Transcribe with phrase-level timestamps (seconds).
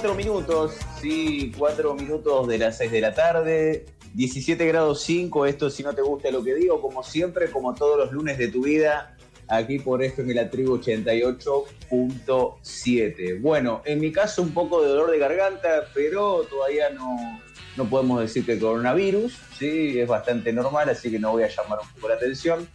[0.00, 3.84] Cuatro minutos, sí, cuatro minutos de las seis de la tarde,
[4.14, 7.98] 17 grados 5, esto si no te gusta lo que digo, como siempre, como todos
[7.98, 9.14] los lunes de tu vida,
[9.46, 13.42] aquí por FM La Tribu 88.7.
[13.42, 17.38] Bueno, en mi caso un poco de dolor de garganta, pero todavía no,
[17.76, 21.80] no podemos decir que coronavirus, sí, es bastante normal, así que no voy a llamar
[21.82, 22.66] un poco la atención.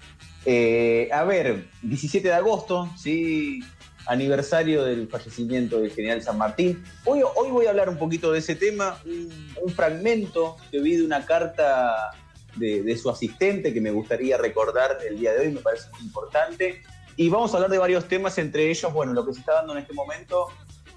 [0.46, 3.62] Eh, a ver, 17 de agosto, sí,
[4.08, 6.84] aniversario del fallecimiento del general San Martín.
[7.06, 11.06] Hoy, hoy voy a hablar un poquito de ese tema, un, fragmento que vi de
[11.06, 12.12] una carta
[12.56, 16.82] de, su asistente que me gustaría recordar el día de hoy, me parece muy importante.
[17.18, 19.74] Y vamos a hablar de varios temas, entre ellos, bueno, lo que se está dando
[19.74, 20.48] en este momento,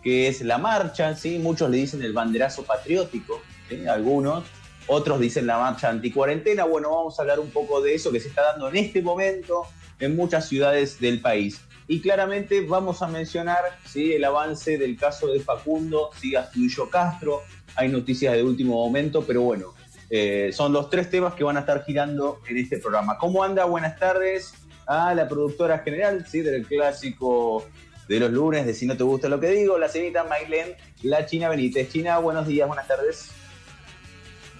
[0.03, 1.39] que es la marcha, ¿sí?
[1.39, 3.41] Muchos le dicen el banderazo patriótico,
[3.89, 4.45] algunos,
[4.87, 6.65] otros dicen la marcha anticuarentena.
[6.65, 9.67] Bueno, vamos a hablar un poco de eso que se está dando en este momento
[10.01, 11.61] en muchas ciudades del país.
[11.91, 14.13] Y claramente vamos a mencionar ¿sí?
[14.13, 16.37] el avance del caso de Facundo, ¿sí?
[16.37, 17.43] Astudillo Castro.
[17.77, 19.73] Hay noticias de último momento, pero bueno,
[20.11, 23.17] eh, son los tres temas que van a estar girando en este programa.
[23.17, 23.65] ¿Cómo anda?
[23.65, 24.53] Buenas tardes
[24.87, 26.43] a la productora general ¿sí?
[26.43, 27.65] del clásico
[28.07, 31.25] de los lunes de Si no te gusta lo que digo, la señorita Mailén, la
[31.25, 31.91] China Benítez.
[31.91, 33.31] China, buenos días, buenas tardes.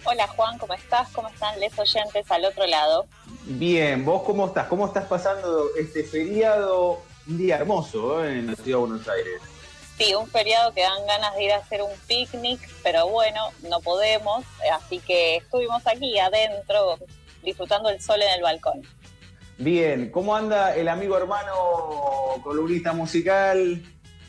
[0.05, 1.09] Hola Juan, ¿cómo estás?
[1.11, 3.07] ¿Cómo están les oyentes al otro lado?
[3.45, 4.67] Bien, ¿vos cómo estás?
[4.69, 8.39] ¿Cómo estás pasando este feriado un día hermoso ¿eh?
[8.39, 9.43] en la ciudad de Buenos Aires.
[9.99, 13.81] Sí, un feriado que dan ganas de ir a hacer un picnic, pero bueno, no
[13.81, 16.99] podemos, así que estuvimos aquí adentro
[17.43, 18.83] disfrutando el sol en el balcón.
[19.59, 21.53] Bien, ¿cómo anda el amigo hermano
[22.45, 23.83] columnista musical?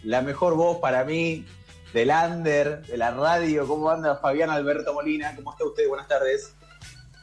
[0.03, 1.45] La mejor voz para mí
[1.93, 3.67] del under, de la radio.
[3.67, 5.35] ¿Cómo anda Fabián Alberto Molina?
[5.35, 5.87] ¿Cómo está usted?
[5.87, 6.55] Buenas tardes.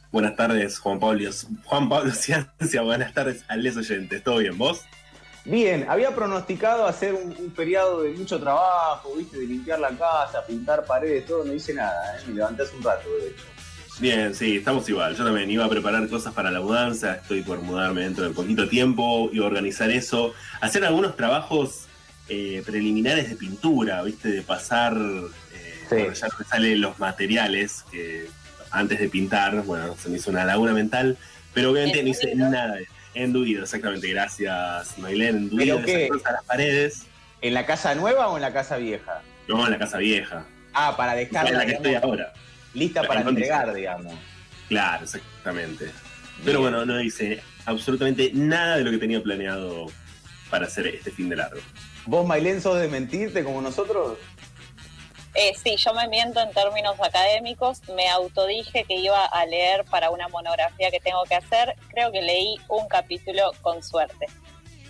[0.09, 1.29] Buenas tardes, Juan Pablo.
[1.65, 4.23] Juan Pablo Ciancia, buenas tardes a les oyentes.
[4.23, 4.85] ¿Todo bien, vos?
[5.47, 9.39] Bien, había pronosticado hacer un, feriado de mucho trabajo, ¿viste?
[9.39, 12.23] De limpiar la casa, pintar paredes, todo, no hice nada, ¿eh?
[12.27, 13.43] me levanté hace un rato, de hecho.
[13.99, 15.15] Bien, sí, estamos igual.
[15.15, 18.67] Yo también iba a preparar cosas para la mudanza, estoy por mudarme dentro de poquito
[18.67, 21.85] tiempo, iba a organizar eso, hacer algunos trabajos
[22.27, 24.29] eh, preliminares de pintura, ¿viste?
[24.29, 28.27] De pasar, eh, ya me salen los materiales, que
[28.69, 31.17] antes de pintar, bueno, se me hizo una laguna mental,
[31.53, 32.96] pero obviamente no hice nada de eso.
[33.17, 34.07] Enduido, exactamente.
[34.07, 35.37] Gracias, Mailén.
[35.37, 35.79] Enduido,
[36.25, 37.07] a las paredes.
[37.41, 39.21] ¿En la casa nueva o en la casa vieja?
[39.47, 40.45] No, en la casa vieja.
[40.73, 41.49] Ah, para dejarla.
[41.49, 42.33] En la que estoy ahora.
[42.73, 44.13] Lista para entregar, digamos.
[44.69, 45.89] Claro, exactamente.
[46.45, 49.87] Pero bueno, no hice absolutamente nada de lo que tenía planeado
[50.49, 51.59] para hacer este fin de largo.
[52.05, 54.17] ¿Vos, Mailén, sos de mentirte como nosotros?
[55.33, 57.81] Eh, sí, yo me miento en términos académicos.
[57.95, 61.75] Me autodije que iba a leer para una monografía que tengo que hacer.
[61.89, 64.27] Creo que leí un capítulo con suerte.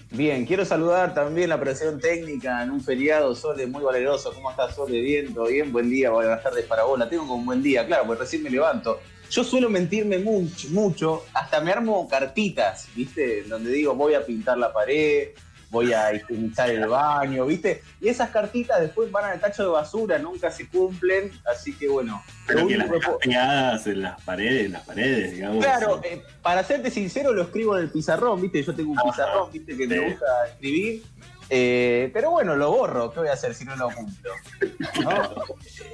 [0.09, 3.35] Bien, quiero saludar también la presión técnica en un feriado.
[3.35, 4.33] Sole, muy valeroso.
[4.33, 5.01] ¿Cómo estás, Sole?
[5.01, 5.71] Bien, todo bien.
[5.73, 6.97] Buen día, buenas tardes para vos.
[6.97, 9.01] La tengo con un buen día, claro, porque recién me levanto.
[9.29, 11.25] Yo suelo mentirme mucho, mucho.
[11.33, 13.43] Hasta me armo cartitas, ¿viste?
[13.43, 15.31] Donde digo, voy a pintar la pared,
[15.69, 17.81] voy a higienizar el baño, ¿viste?
[18.01, 22.23] Y esas cartitas después van al tacho de basura, nunca se cumplen, así que bueno.
[22.45, 22.89] Pero que las
[23.21, 25.63] pegadas en las paredes, en las paredes, digamos.
[25.63, 28.63] Claro, eh, para serte sincero, lo escribo en el pizarrón, ¿viste?
[28.63, 29.75] Yo tengo un pizarrón, ¿viste?
[29.75, 31.03] Que me gusta escribir.
[31.49, 34.31] Eh, pero bueno, lo borro, ¿qué voy a hacer si no lo cumplo?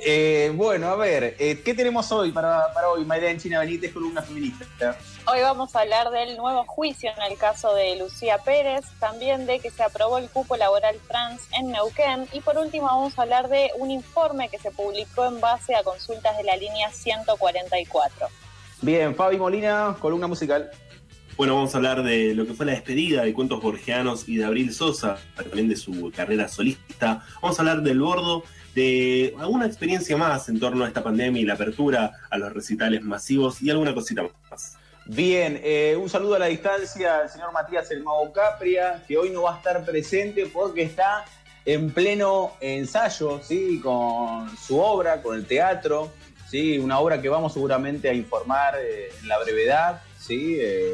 [0.05, 4.65] Eh, bueno, a ver, ¿qué tenemos hoy para, para hoy, en China Benítez, columna feminista?
[5.25, 9.59] Hoy vamos a hablar del nuevo juicio en el caso de Lucía Pérez, también de
[9.59, 13.47] que se aprobó el cupo laboral trans en Neuquén y por último vamos a hablar
[13.47, 18.27] de un informe que se publicó en base a consultas de la línea 144.
[18.81, 20.69] Bien, Fabi Molina, columna musical.
[21.35, 24.45] Bueno, vamos a hablar de lo que fue la despedida de Cuentos Borgianos y de
[24.45, 27.25] Abril Sosa, también de su carrera solista.
[27.41, 28.43] Vamos a hablar del bordo,
[28.75, 33.01] de alguna experiencia más en torno a esta pandemia y la apertura a los recitales
[33.01, 34.21] masivos y alguna cosita
[34.51, 34.77] más.
[35.05, 39.31] Bien, eh, un saludo a la distancia al señor Matías El Mago Capria, que hoy
[39.31, 41.25] no va a estar presente porque está
[41.65, 43.79] en pleno ensayo, ¿sí?
[43.81, 46.11] Con su obra, con el teatro,
[46.47, 46.77] ¿sí?
[46.77, 50.57] Una obra que vamos seguramente a informar eh, en la brevedad, ¿sí?
[50.59, 50.93] Eh,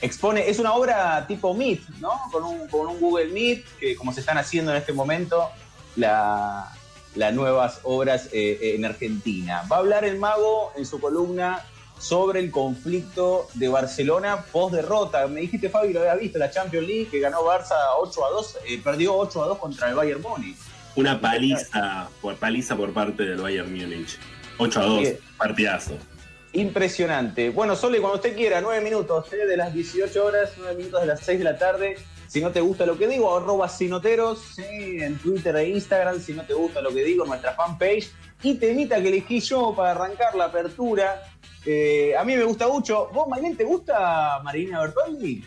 [0.00, 2.12] expone, es una obra tipo Meet, ¿no?
[2.30, 5.48] Con un, con un Google Meet, que como se están haciendo en este momento
[5.96, 9.64] las nuevas obras en Argentina.
[9.70, 11.64] Va a hablar el mago en su columna
[12.00, 15.26] sobre el conflicto de Barcelona post derrota.
[15.28, 18.58] Me dijiste, Fabi, lo había visto, la Champions League, que ganó Barça 8 a 2,
[18.66, 20.56] eh, perdió 8 a 2 contra el Bayern Múnich.
[20.96, 24.18] Una paliza por, paliza por parte del Bayern Múnich.
[24.56, 25.92] 8 a 2, partidazo.
[26.52, 27.50] Impresionante.
[27.50, 29.46] Bueno, Sole, cuando usted quiera, 9 minutos, ¿eh?
[29.46, 31.96] de las 18 horas, 9 minutos de las 6 de la tarde.
[32.26, 34.98] si no te gusta lo que digo, arroba sinoteros, ¿sí?
[35.00, 38.10] en Twitter e Instagram, si no te gusta lo que digo, nuestra fanpage.
[38.42, 41.22] Y temita que elegí yo para arrancar la apertura.
[41.64, 43.08] Eh, a mí me gusta mucho.
[43.12, 45.44] ¿Vos, Maylene, te gusta Marina Bertoldi?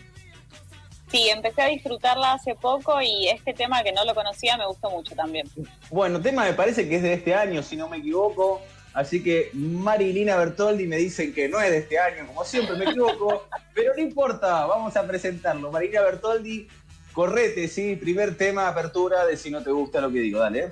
[1.10, 4.90] Sí, empecé a disfrutarla hace poco y este tema que no lo conocía me gustó
[4.90, 5.48] mucho también.
[5.90, 8.60] Bueno, tema me parece que es de este año, si no me equivoco.
[8.94, 12.84] Así que Marilina Bertoldi me dicen que no es de este año, como siempre me
[12.84, 15.72] equivoco, pero no importa, vamos a presentarlo.
[15.72, 16.68] Marilina Bertoldi,
[17.12, 20.70] correte, sí, primer tema, apertura de si no te gusta lo que digo, dale.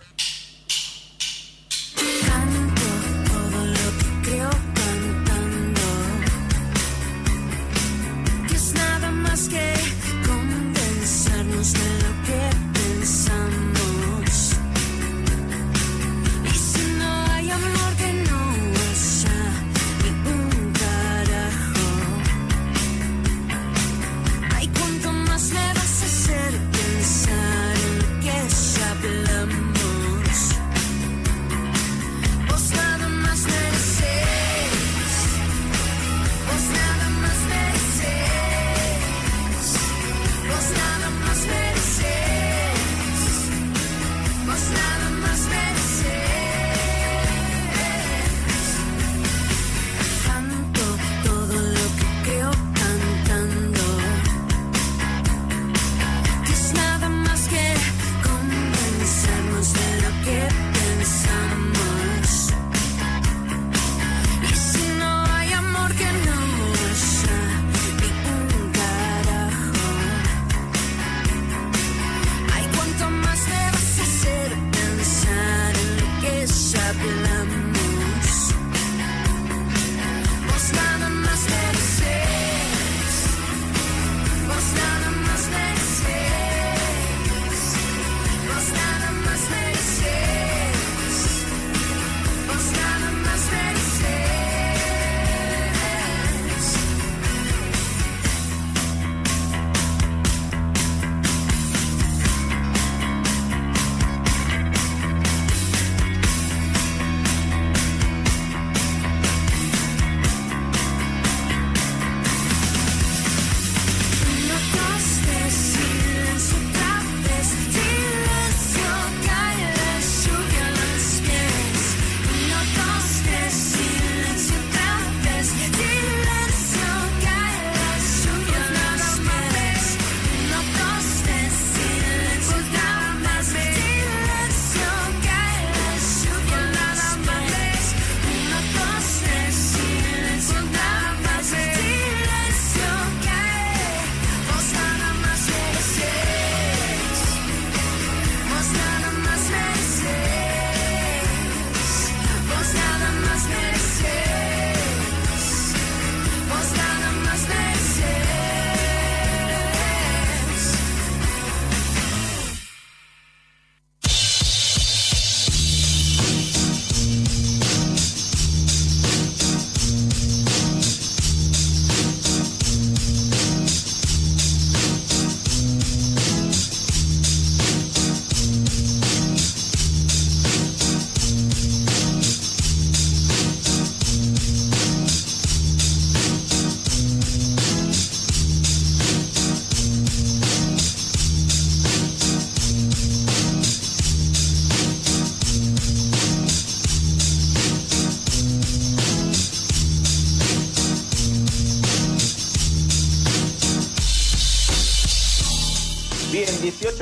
[2.00, 2.52] Bien,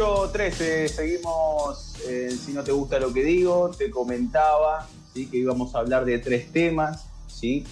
[0.00, 1.97] 18-13, seguimos
[2.45, 5.26] Si no te gusta lo que digo, te comentaba ¿sí?
[5.26, 7.04] que íbamos a hablar de tres temas.
[7.26, 7.66] ¿sí?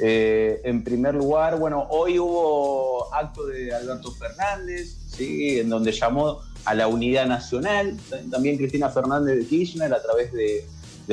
[0.00, 5.60] Eh, en primer lugar, bueno, hoy hubo acto de Alberto Fernández, ¿sí?
[5.60, 7.96] en donde llamó a la unidad nacional.
[8.28, 10.66] También Cristina Fernández de Kirchner a través de,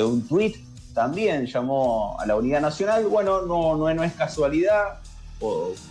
[0.03, 0.57] un tuit
[0.95, 3.05] también llamó a la unidad nacional.
[3.05, 4.99] Bueno, no, no, no es casualidad,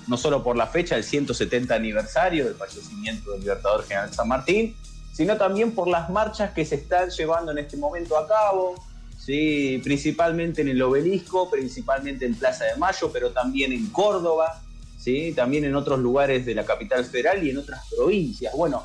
[0.09, 4.75] no solo por la fecha del 170 aniversario del fallecimiento del Libertador General San Martín,
[5.13, 8.75] sino también por las marchas que se están llevando en este momento a cabo,
[9.17, 9.81] ¿sí?
[9.85, 14.61] principalmente en el obelisco, principalmente en Plaza de Mayo, pero también en Córdoba,
[14.99, 15.33] ¿sí?
[15.37, 18.53] también en otros lugares de la capital federal y en otras provincias.
[18.57, 18.83] Bueno,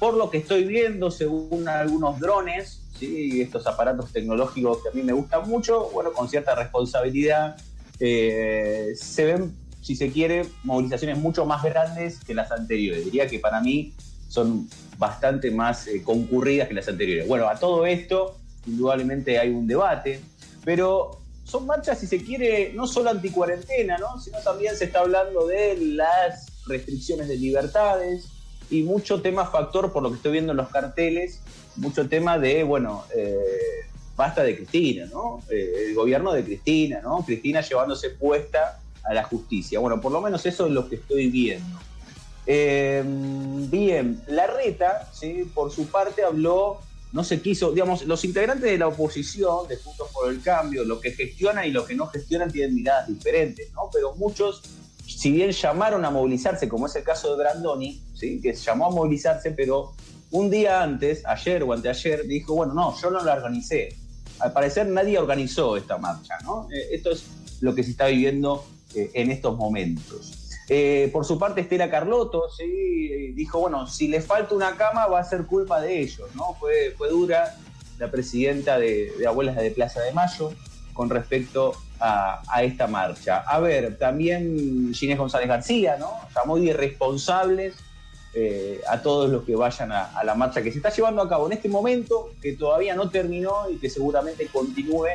[0.00, 3.40] por lo que estoy viendo, según algunos drones, ¿sí?
[3.40, 7.56] estos aparatos tecnológicos que a mí me gustan mucho, bueno, con cierta responsabilidad,
[8.00, 13.06] eh, se ven si se quiere, movilizaciones mucho más grandes que las anteriores.
[13.06, 13.94] Diría que para mí
[14.28, 14.68] son
[14.98, 17.26] bastante más eh, concurridas que las anteriores.
[17.26, 20.20] Bueno, a todo esto, indudablemente hay un debate,
[20.62, 24.20] pero son marchas, si se quiere, no solo anticuarentena, ¿no?
[24.20, 28.26] sino también se está hablando de las restricciones de libertades
[28.68, 31.40] y mucho tema factor, por lo que estoy viendo en los carteles,
[31.76, 33.38] mucho tema de, bueno, eh,
[34.16, 35.42] basta de Cristina, ¿no?
[35.48, 37.24] Eh, el gobierno de Cristina, ¿no?
[37.24, 39.78] Cristina llevándose puesta a la justicia.
[39.78, 41.78] Bueno, por lo menos eso es lo que estoy viendo.
[42.50, 45.50] Eh, bien, Larreta, ¿sí?
[45.54, 46.80] por su parte, habló,
[47.12, 51.00] no se quiso, digamos, los integrantes de la oposición, de Juntos por el Cambio, los
[51.00, 53.90] que gestionan y los que no gestionan tienen miradas diferentes, ¿no?
[53.92, 54.62] Pero muchos,
[55.06, 58.40] si bien llamaron a movilizarse, como es el caso de Brandoni, ¿sí?
[58.40, 59.92] que llamó a movilizarse, pero
[60.30, 63.94] un día antes, ayer o anteayer, dijo, bueno, no, yo no la organicé.
[64.40, 66.68] Al parecer nadie organizó esta marcha, ¿no?
[66.70, 67.24] Eh, esto es
[67.60, 68.64] lo que se está viviendo
[68.94, 70.48] eh, en estos momentos.
[70.70, 73.32] Eh, por su parte, Estela Carlotto ¿sí?
[73.32, 76.54] dijo, bueno, si le falta una cama va a ser culpa de ellos, ¿no?
[76.60, 77.56] Fue, fue dura
[77.98, 80.52] la presidenta de, Abuelas de Plaza de Mayo
[80.92, 83.38] con respecto a, esta marcha.
[83.38, 86.12] A ver, también Ginés González García, ¿no?
[86.34, 87.74] Llamó irresponsables
[88.34, 91.28] eh, a todos los que vayan a, a, la marcha que se está llevando a
[91.28, 95.06] cabo en este momento, que todavía no terminó y que seguramente continúe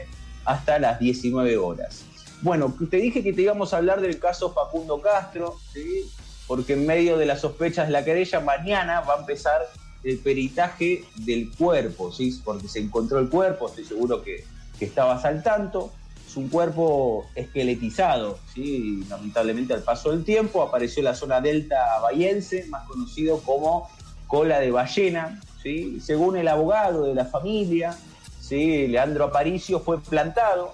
[0.45, 2.05] hasta las 19 horas.
[2.43, 6.11] Bueno, te dije que te íbamos a hablar del caso Facundo Castro, ¿sí?
[6.45, 9.61] porque en medio de las sospechas de la querella, mañana va a empezar
[10.03, 12.37] el peritaje del cuerpo, ¿sí?
[12.43, 14.43] porque se encontró el cuerpo, estoy seguro que,
[14.81, 15.93] estabas al tanto.
[16.27, 19.05] Es un cuerpo esqueletizado, ¿sí?
[19.07, 23.89] lamentablemente al paso del tiempo apareció en la zona delta bahiense, más conocido como
[24.27, 25.39] cola de ballena.
[25.61, 26.01] ¿sí?
[26.01, 27.97] Según el abogado de la familia,
[28.41, 28.87] ¿sí?
[28.87, 30.73] Leandro Aparicio fue plantado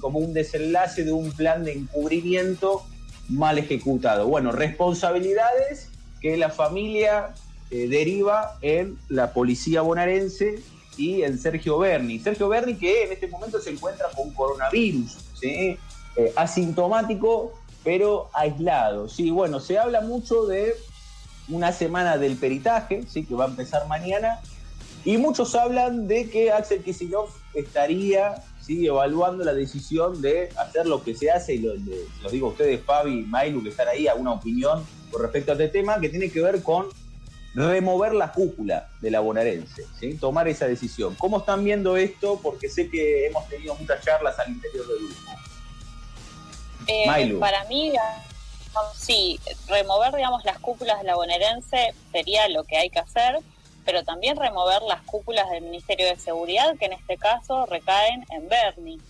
[0.00, 2.82] como un desenlace de un plan de encubrimiento
[3.28, 4.26] mal ejecutado.
[4.26, 5.88] Bueno, responsabilidades
[6.20, 7.34] que la familia
[7.70, 10.62] eh, deriva en la policía bonaerense
[10.96, 12.18] y en Sergio Berni.
[12.18, 15.78] Sergio Berni que en este momento se encuentra con coronavirus, ¿sí?
[16.16, 19.08] Eh, asintomático pero aislado.
[19.08, 20.74] Sí, bueno, se habla mucho de
[21.48, 23.24] una semana del peritaje, ¿sí?
[23.24, 24.40] que va a empezar mañana,
[25.04, 31.02] y muchos hablan de que Axel Kicillof estaría sigue evaluando la decisión de hacer lo
[31.02, 31.74] que se hace, y lo,
[32.30, 35.66] digo a ustedes, Fabi y Mailu, que están ahí, alguna opinión con respecto a este
[35.66, 36.86] tema, que tiene que ver con
[37.52, 40.14] remover la cúpula de la bonaerense, ¿sí?
[40.14, 41.16] tomar esa decisión.
[41.16, 42.38] ¿Cómo están viendo esto?
[42.40, 45.30] Porque sé que hemos tenido muchas charlas al interior del grupo.
[46.86, 47.92] Eh, para mí,
[48.94, 53.40] sí, remover digamos, las cúpulas de la bonaerense sería lo que hay que hacer
[53.90, 58.48] pero también remover las cúpulas del Ministerio de Seguridad, que en este caso recaen en
[58.48, 59.00] Bernie,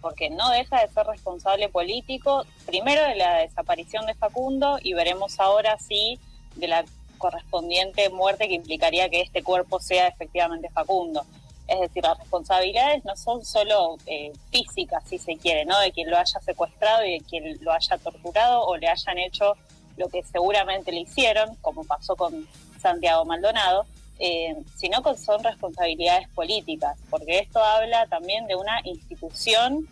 [0.00, 5.40] porque no deja de ser responsable político, primero de la desaparición de Facundo y veremos
[5.40, 6.20] ahora si
[6.54, 6.84] de la
[7.18, 11.26] correspondiente muerte que implicaría que este cuerpo sea efectivamente Facundo.
[11.66, 15.76] Es decir, las responsabilidades no son solo eh, físicas, si se quiere, ¿no?
[15.80, 19.56] De quien lo haya secuestrado y de quien lo haya torturado o le hayan hecho
[19.96, 22.46] lo que seguramente le hicieron, como pasó con
[22.80, 23.86] Santiago Maldonado,
[24.22, 29.88] eh, sino que son responsabilidades políticas, porque esto habla también de una institución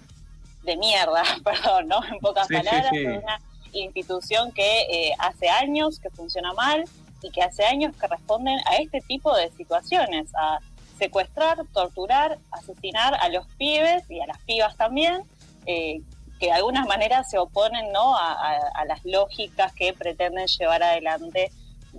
[0.65, 2.05] de mierda, perdón, ¿no?
[2.05, 3.41] En pocas palabras, de una
[3.73, 6.85] institución que eh, hace años que funciona mal
[7.23, 10.59] y que hace años que responden a este tipo de situaciones, a
[10.99, 15.23] secuestrar, torturar, asesinar a los pibes y a las pibas también,
[15.65, 16.03] eh,
[16.39, 18.15] que de alguna manera se oponen ¿no?
[18.15, 21.51] a las lógicas que pretenden llevar adelante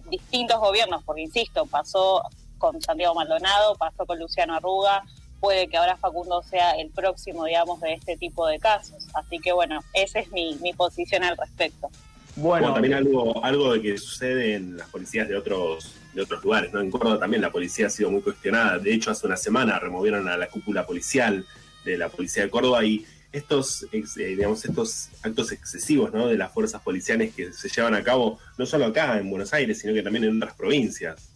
[0.09, 2.23] distintos gobiernos, porque insisto, pasó
[2.57, 5.03] con Santiago Maldonado, pasó con Luciano Arruga,
[5.39, 9.07] puede que ahora Facundo sea el próximo, digamos, de este tipo de casos.
[9.13, 11.89] Así que bueno, esa es mi, posición al respecto.
[12.35, 16.71] Bueno, también algo, algo de que sucede en las policías de otros, de otros lugares,
[16.71, 16.79] ¿no?
[16.79, 18.77] En Córdoba también la policía ha sido muy cuestionada.
[18.77, 21.45] De hecho, hace una semana removieron a la cúpula policial
[21.83, 26.27] de la policía de Córdoba y estos, eh, digamos, estos actos excesivos ¿no?
[26.27, 29.79] de las fuerzas policiales que se llevan a cabo, no solo acá en Buenos Aires,
[29.79, 31.29] sino que también en otras provincias.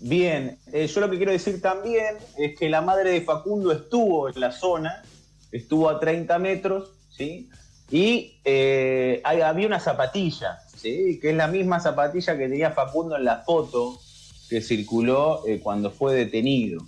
[0.00, 4.28] Bien, eh, yo lo que quiero decir también es que la madre de Facundo estuvo
[4.28, 5.02] en la zona,
[5.50, 7.50] estuvo a 30 metros, ¿sí?
[7.90, 11.18] Y eh, había una zapatilla, ¿sí?
[11.20, 14.00] Que es la misma zapatilla que tenía Facundo en la foto
[14.48, 16.84] que circuló cuando fue detenido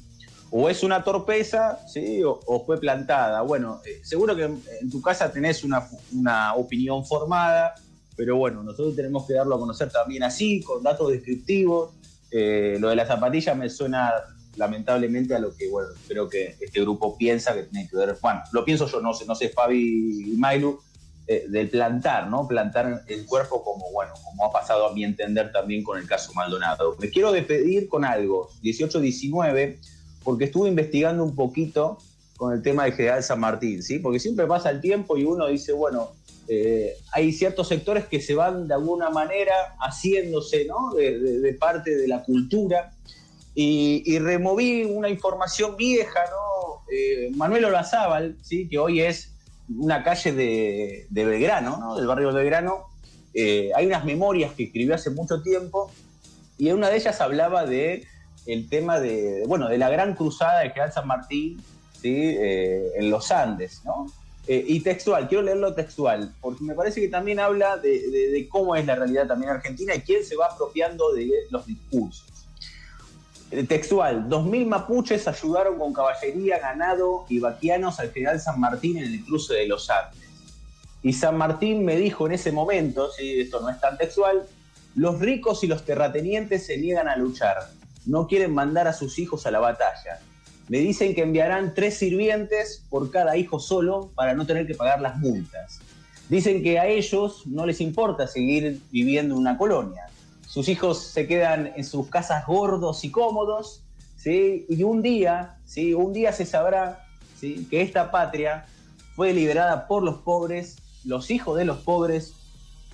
[0.55, 2.23] o es una torpeza, ¿sí?
[2.23, 3.41] O, fue plantada.
[3.41, 7.75] Bueno, eh, seguro que en, tu casa tenés una, opinión formada,
[8.15, 11.95] pero bueno, nosotros tenemos que darlo a conocer también así, con datos descriptivos.
[12.31, 14.13] Eh, lo de la zapatilla me suena
[14.57, 18.19] lamentablemente a lo que, bueno, creo que este grupo piensa que tiene que ver.
[18.21, 20.79] Bueno, lo pienso yo, no sé, no sé, Fabi y Mailu,
[21.29, 22.47] eh, del plantar, ¿no?
[22.47, 26.35] Plantar el cuerpo como, bueno, como ha pasado a mi entender también con el caso
[26.35, 26.95] Maldonado.
[27.01, 29.79] Me quiero despedir con algo, 18-19,
[30.25, 31.99] porque estuve investigando un poquito
[32.37, 33.99] con el tema del General San Martín, ¿sí?
[33.99, 36.11] Porque siempre pasa el tiempo y uno dice, bueno,
[36.49, 40.93] eh, hay ciertos sectores que se van de alguna manera haciéndose, ¿no?
[40.95, 42.93] De, parte de la cultura.
[43.55, 46.83] Y, removí una información vieja, ¿no?
[46.91, 48.69] Eh, Manuel Olazábal, ¿sí?
[48.69, 49.33] Que hoy es
[49.69, 51.97] una calle de, Belgrano, ¿no?
[51.97, 52.87] Del barrio de Belgrano.
[53.35, 55.91] Eh, hay unas memorias que escribió hace mucho tiempo
[56.59, 58.05] y en una de ellas hablaba de
[58.47, 61.63] el tema de, bueno, de la gran cruzada de General San Martín
[62.03, 64.07] eh, en los Andes, ¿no?
[64.49, 68.85] Eh, y textual, quiero leerlo textual, porque me parece que también habla de, cómo es
[68.85, 72.27] la realidad también argentina y quién se va apropiando de los discursos.
[73.53, 79.13] Eh, textual, 2.000 mapuches ayudaron con caballería, ganado y vaquianos al general San Martín en
[79.13, 80.21] el cruce de los Andes.
[81.05, 84.43] Y San Martín me dijo en ese momento, si esto no es tan textual,
[84.97, 87.59] los ricos y los terratenientes se niegan a luchar,
[88.07, 90.21] no quieren mandar a sus hijos a la batalla
[90.69, 95.01] me dicen que enviarán tres sirvientes por cada hijo solo para no tener que pagar
[95.01, 95.81] las multas.
[96.29, 100.07] Dicen que a ellos no les importa seguir viviendo en una colonia.
[100.47, 103.83] Sus hijos se quedan en sus casas gordos y cómodos,
[104.17, 104.65] ¿sí?
[104.69, 105.95] y un día, ¿sí?
[105.95, 107.07] un día se sabrá
[107.39, 107.67] ¿sí?
[107.71, 108.67] que esta patria
[109.15, 112.35] fue liberada por los pobres, los hijos de los pobres,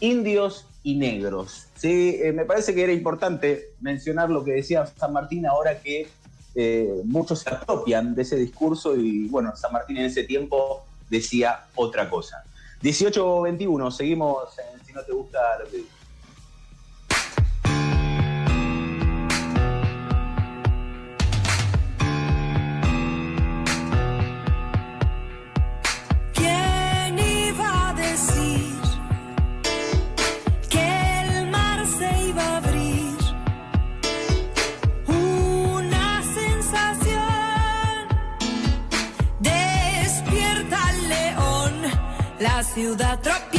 [0.00, 1.66] indios y negros.
[1.76, 2.18] ¿sí?
[2.22, 6.08] Eh, me parece que era importante mencionar lo que decía San Martín ahora que
[6.54, 11.66] eh, muchos se apropian de ese discurso y bueno, San Martín en ese tiempo decía
[11.74, 12.44] otra cosa.
[12.82, 14.48] 18-21, seguimos
[14.87, 15.38] Si no te gusta.
[42.78, 43.58] Ciudad tropieza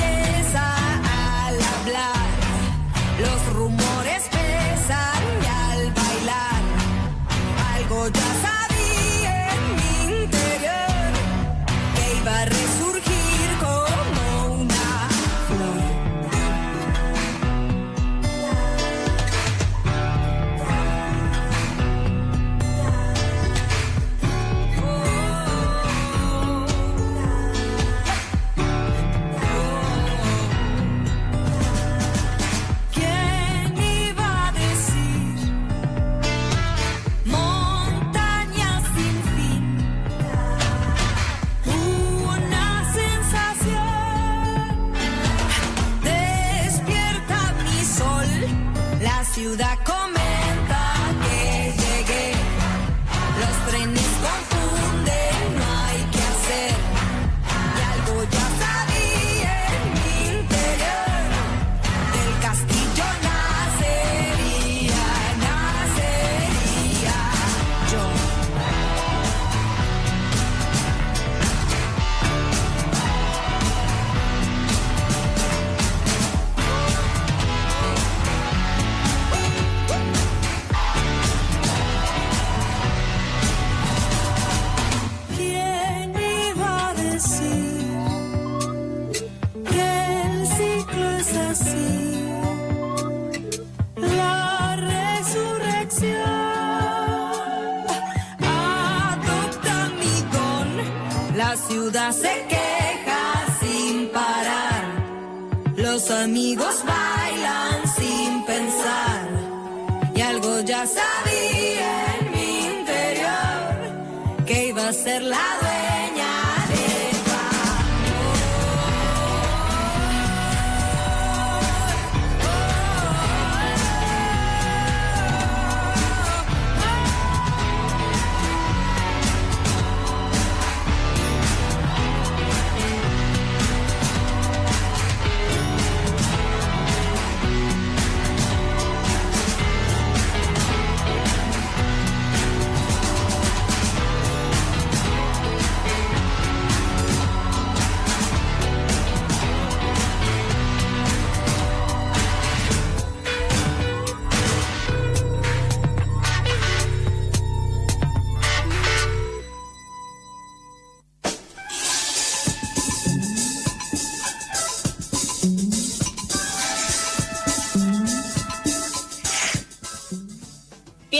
[49.39, 49.88] you that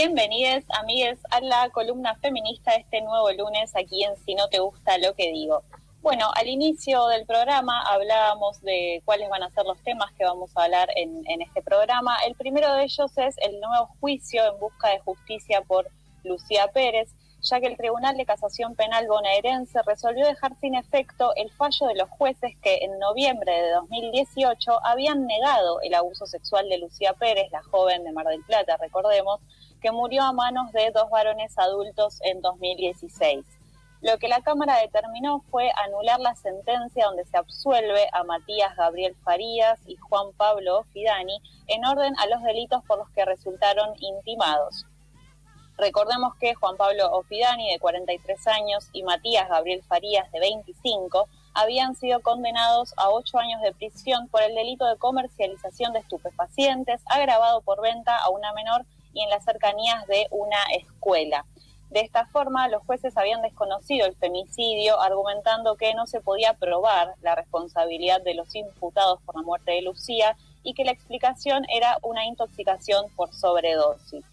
[0.02, 4.96] Bienvenidos, amigues, a la columna feminista este nuevo lunes aquí en Si no te gusta
[4.96, 5.62] lo que digo.
[6.00, 10.56] Bueno, al inicio del programa hablábamos de cuáles van a ser los temas que vamos
[10.56, 12.16] a hablar en, en este programa.
[12.26, 15.90] El primero de ellos es el nuevo juicio en busca de justicia por
[16.24, 17.10] Lucía Pérez,
[17.42, 21.96] ya que el Tribunal de Casación Penal bonaerense resolvió dejar sin efecto el fallo de
[21.96, 27.52] los jueces que en noviembre de 2018 habían negado el abuso sexual de Lucía Pérez,
[27.52, 29.40] la joven de Mar del Plata, recordemos,
[29.80, 33.44] que murió a manos de dos varones adultos en 2016.
[34.02, 39.14] Lo que la Cámara determinó fue anular la sentencia donde se absuelve a Matías Gabriel
[39.24, 44.86] Farías y Juan Pablo Fidani en orden a los delitos por los que resultaron intimados.
[45.80, 51.96] Recordemos que Juan Pablo Ofidani, de 43 años, y Matías Gabriel Farías, de 25, habían
[51.96, 57.62] sido condenados a ocho años de prisión por el delito de comercialización de estupefacientes agravado
[57.62, 61.44] por venta a una menor y en las cercanías de una escuela.
[61.90, 67.14] De esta forma, los jueces habían desconocido el femicidio, argumentando que no se podía probar
[67.20, 71.98] la responsabilidad de los imputados por la muerte de Lucía y que la explicación era
[72.02, 74.24] una intoxicación por sobredosis.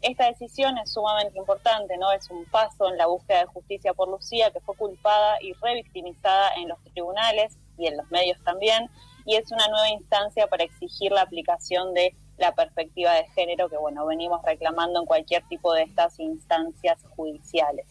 [0.00, 2.10] Esta decisión es sumamente importante, ¿no?
[2.12, 6.54] Es un paso en la búsqueda de justicia por Lucía, que fue culpada y revictimizada
[6.56, 8.90] en los tribunales y en los medios también,
[9.26, 13.76] y es una nueva instancia para exigir la aplicación de la perspectiva de género que
[13.76, 17.86] bueno venimos reclamando en cualquier tipo de estas instancias judiciales.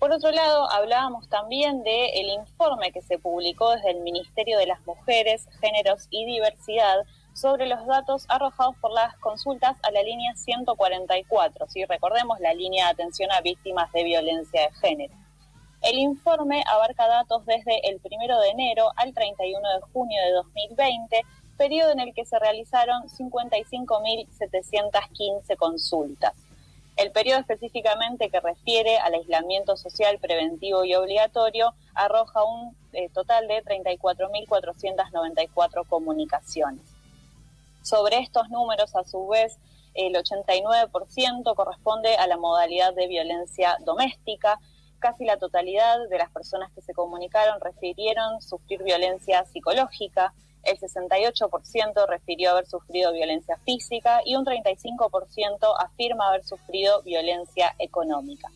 [0.00, 4.66] Por otro lado, hablábamos también del el informe que se publicó desde el Ministerio de
[4.66, 10.34] las Mujeres, Géneros y Diversidad sobre los datos arrojados por las consultas a la línea
[10.34, 15.14] 144, si recordemos la línea de atención a víctimas de violencia de género.
[15.82, 21.22] El informe abarca datos desde el 1 de enero al 31 de junio de 2020
[21.54, 26.34] periodo en el que se realizaron 55.715 consultas.
[26.96, 33.48] El periodo específicamente que refiere al aislamiento social preventivo y obligatorio arroja un eh, total
[33.48, 36.86] de 34.494 comunicaciones.
[37.82, 39.58] Sobre estos números, a su vez,
[39.94, 44.60] el 89% corresponde a la modalidad de violencia doméstica.
[45.00, 50.32] Casi la totalidad de las personas que se comunicaron refirieron sufrir violencia psicológica,
[50.64, 58.48] el 68% refirió haber sufrido violencia física y un 35% afirma haber sufrido violencia económica.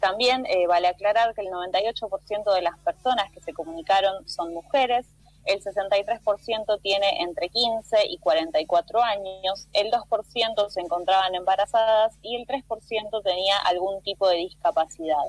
[0.00, 5.06] También eh, vale aclarar que el 98% de las personas que se comunicaron son mujeres,
[5.46, 12.46] el 63% tiene entre 15 y 44 años, el 2% se encontraban embarazadas y el
[12.46, 15.24] 3% tenía algún tipo de discapacidad.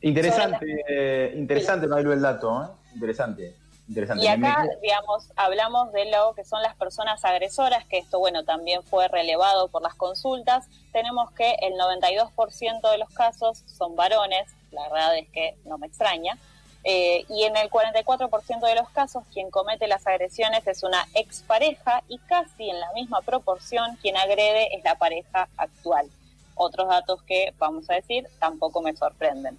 [0.00, 2.66] Interesante, eh, interesante, no el dato, ¿eh?
[2.94, 3.54] interesante.
[3.88, 8.82] Y acá, digamos, hablamos de lo que son las personas agresoras, que esto, bueno, también
[8.82, 10.66] fue relevado por las consultas.
[10.92, 15.86] Tenemos que el 92% de los casos son varones, la verdad es que no me
[15.86, 16.36] extraña.
[16.82, 22.02] Eh, y en el 44% de los casos, quien comete las agresiones es una expareja
[22.08, 26.08] y casi en la misma proporción, quien agrede es la pareja actual.
[26.56, 29.58] Otros datos que, vamos a decir, tampoco me sorprenden.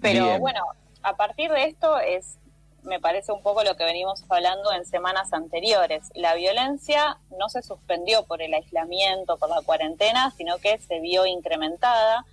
[0.00, 0.64] Pero bueno,
[1.02, 2.38] a partir de esto es
[2.82, 6.10] me parece un poco lo que venimos hablando en semanas anteriores.
[6.14, 11.26] La violencia no se suspendió por el aislamiento, por la cuarentena, sino que se vio
[11.26, 12.24] incrementada.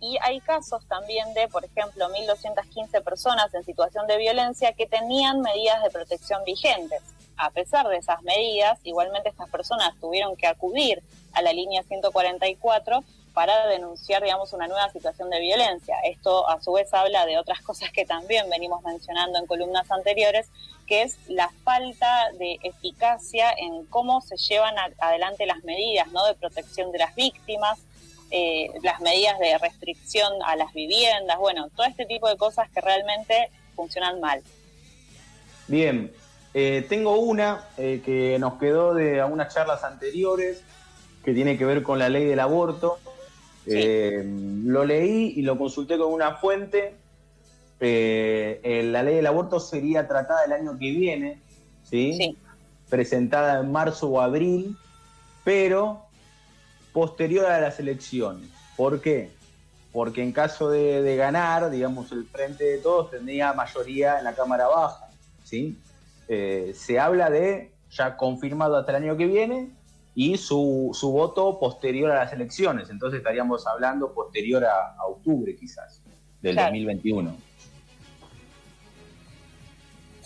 [0.00, 5.40] Y hay casos también de, por ejemplo, 1.215 personas en situación de violencia que tenían
[5.40, 7.02] medidas de protección vigentes.
[7.38, 13.02] A pesar de esas medidas, igualmente estas personas tuvieron que acudir a la línea 144
[13.36, 15.94] para denunciar, digamos, una nueva situación de violencia.
[16.06, 20.48] Esto a su vez habla de otras cosas que también venimos mencionando en columnas anteriores,
[20.86, 26.24] que es la falta de eficacia en cómo se llevan adelante las medidas ¿no?
[26.24, 27.78] de protección de las víctimas,
[28.30, 32.80] eh, las medidas de restricción a las viviendas, bueno, todo este tipo de cosas que
[32.80, 34.42] realmente funcionan mal.
[35.68, 36.10] Bien,
[36.54, 40.62] eh, tengo una eh, que nos quedó de algunas charlas anteriores
[41.22, 42.98] que tiene que ver con la ley del aborto.
[43.66, 44.22] Eh,
[44.64, 46.94] lo leí y lo consulté con una fuente.
[47.80, 51.40] Eh, la ley del aborto sería tratada el año que viene,
[51.82, 52.36] ¿sí?
[52.88, 54.76] presentada en marzo o abril,
[55.44, 56.06] pero
[56.92, 58.48] posterior a las elecciones.
[58.76, 59.30] ¿Por qué?
[59.92, 64.68] Porque en caso de, ganar, digamos, el Frente de Todos tendría mayoría en la Cámara
[64.68, 65.08] Baja.
[65.42, 65.78] ¿sí?
[66.28, 69.70] Eh, se habla de ya confirmado hasta el año que viene
[70.18, 72.88] y su, su voto posterior a las elecciones.
[72.88, 76.02] Entonces estaríamos hablando posterior a, octubre quizás
[76.40, 77.36] del 2021.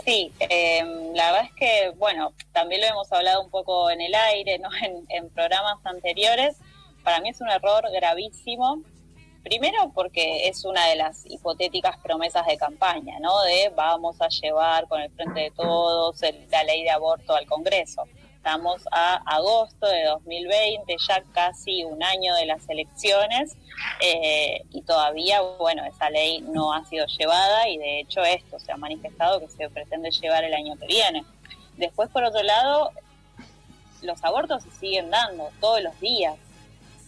[0.04, 4.14] Sí, em, la verdad es que, bueno, también lo hemos hablado un poco en el
[4.14, 4.68] aire, ¿no?
[5.08, 6.56] en, programas anteriores.
[7.02, 8.82] Para mí es un error gravísimo.
[9.42, 13.42] Primero porque es una de las hipotéticas promesas de campaña, ¿no?
[13.42, 18.04] De vamos a llevar con el frente de todos la ley de aborto al Congreso.
[18.40, 23.54] Estamos a agosto de 2020, ya casi un año de las elecciones,
[24.00, 28.72] eh, y todavía, bueno, esa ley no ha sido llevada y de hecho esto se
[28.72, 31.22] ha manifestado que se pretende llevar el año que viene.
[31.76, 32.92] Después, por otro lado,
[34.00, 36.38] los abortos se siguen dando todos los días.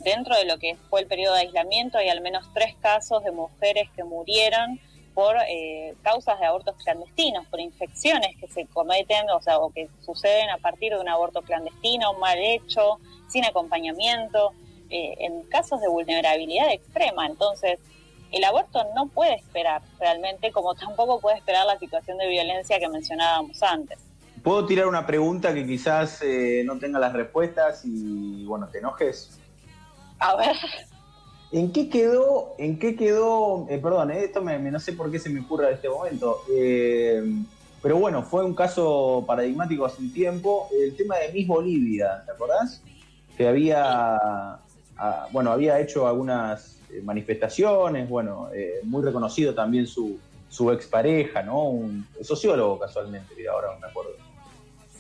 [0.01, 3.31] Dentro de lo que fue el periodo de aislamiento hay al menos tres casos de
[3.31, 4.79] mujeres que murieron
[5.15, 9.89] por eh, causas de abortos clandestinos, por infecciones que se cometen, o sea, o que
[10.05, 12.99] suceden a partir de un aborto clandestino, mal hecho,
[13.29, 14.53] sin acompañamiento,
[14.91, 17.27] eh, en casos de vulnerabilidad extrema.
[17.27, 17.79] Entonces,
[18.31, 22.89] el aborto no puede esperar realmente, como tampoco puede esperar la situación de violencia que
[22.89, 23.99] mencionábamos antes.
[24.43, 29.39] ¿Puedo tirar una pregunta que quizás eh, no tenga las respuestas y, bueno, te enojes?
[30.19, 30.57] A ver.
[31.53, 35.19] ¿En qué quedó, en qué quedó, eh, perdón, eh, esto me, no sé por qué
[35.19, 37.23] se me ocurre en este momento, eh,
[37.83, 42.33] pero bueno, fue un caso paradigmático hace un tiempo, el tema de Miss Bolivia, ¿te
[42.33, 42.83] acordás?
[43.37, 44.61] Que había,
[45.31, 48.49] bueno, había hecho algunas manifestaciones, bueno,
[48.85, 51.69] muy reconocido también su, su expareja, ¿no?
[51.69, 54.22] Un sociólogo casualmente, ahora no me acuerdo.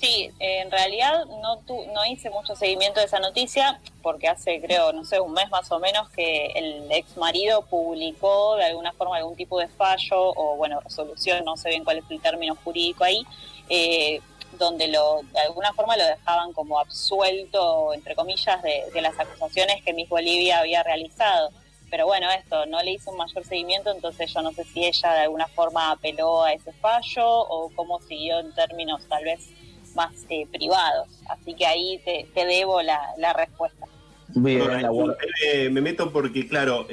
[0.02, 5.04] Sí, en realidad no, no hice mucho seguimiento de esa noticia porque hace, creo, no
[5.04, 9.36] sé, un mes más o menos que el ex marido publicó de alguna forma algún
[9.36, 13.24] tipo de fallo o, bueno, resolución, no sé bien cuál es el término jurídico ahí,
[13.68, 14.20] eh,
[14.58, 19.84] donde lo, de alguna forma lo dejaban como absuelto, entre comillas, de, de las acusaciones
[19.84, 21.50] que Miss Bolivia había realizado.
[21.92, 25.12] Pero bueno, esto, no le hizo un mayor seguimiento, entonces yo no sé si ella
[25.12, 29.48] de alguna forma apeló a ese fallo o cómo siguió en términos tal vez
[29.94, 31.08] más eh, privados.
[31.28, 33.86] Así que ahí te, debo la, respuesta.
[34.34, 36.86] Bien, me, meto porque, claro,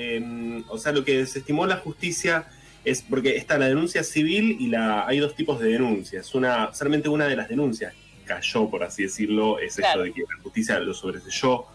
[0.70, 2.48] o sea, lo que desestimó la justicia
[2.86, 6.34] es porque está la denuncia civil y la hay dos tipos de denuncias.
[6.36, 7.94] Una, solamente una de las denuncias
[8.26, 11.66] cayó, por así decirlo, es esto de que la justicia lo sobreselló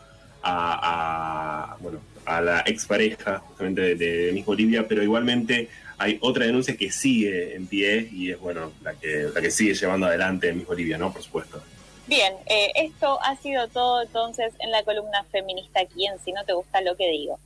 [0.43, 6.47] a, a, bueno, a la expareja justamente de, de Miss Bolivia, pero igualmente hay otra
[6.47, 10.53] denuncia que sigue en pie y es bueno la que, la que sigue llevando adelante
[10.53, 11.13] Miss Bolivia, ¿no?
[11.13, 11.63] Por supuesto.
[12.07, 16.45] Bien, eh, esto ha sido todo entonces en la columna feminista aquí en Si no
[16.45, 17.39] te gusta lo que digo.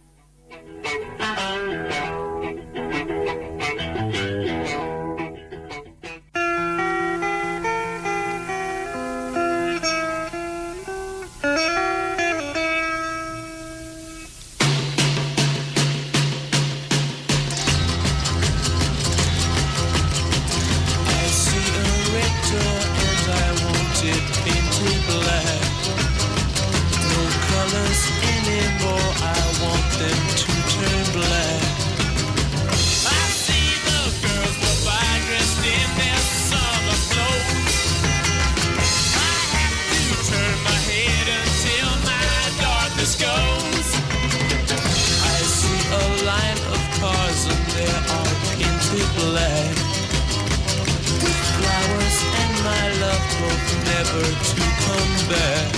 [54.13, 55.78] never to come back.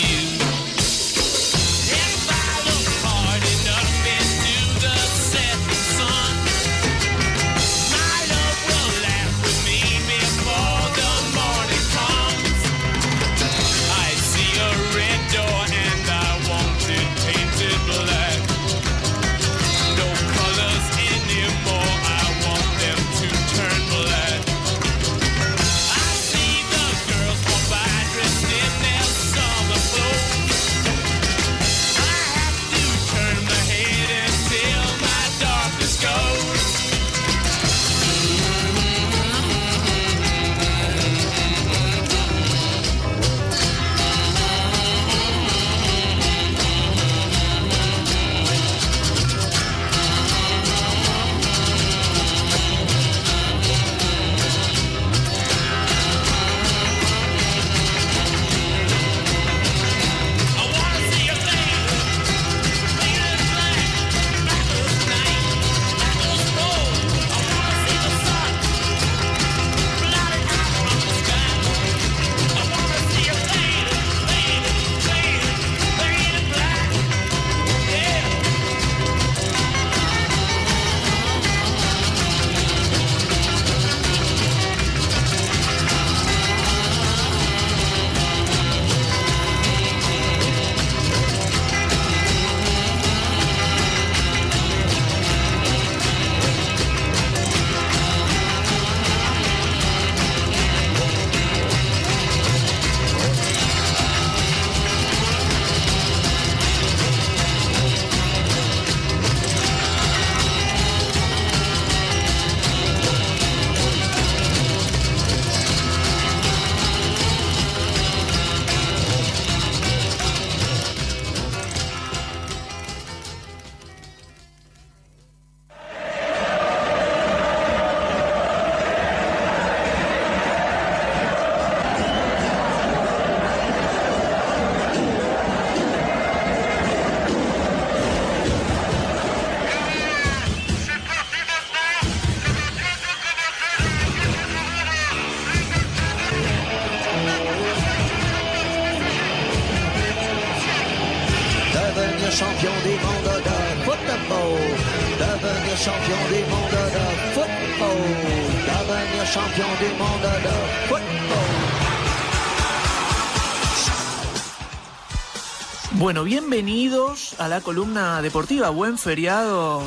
[166.23, 168.69] Bienvenidos a la columna deportiva.
[168.69, 169.81] Buen feriado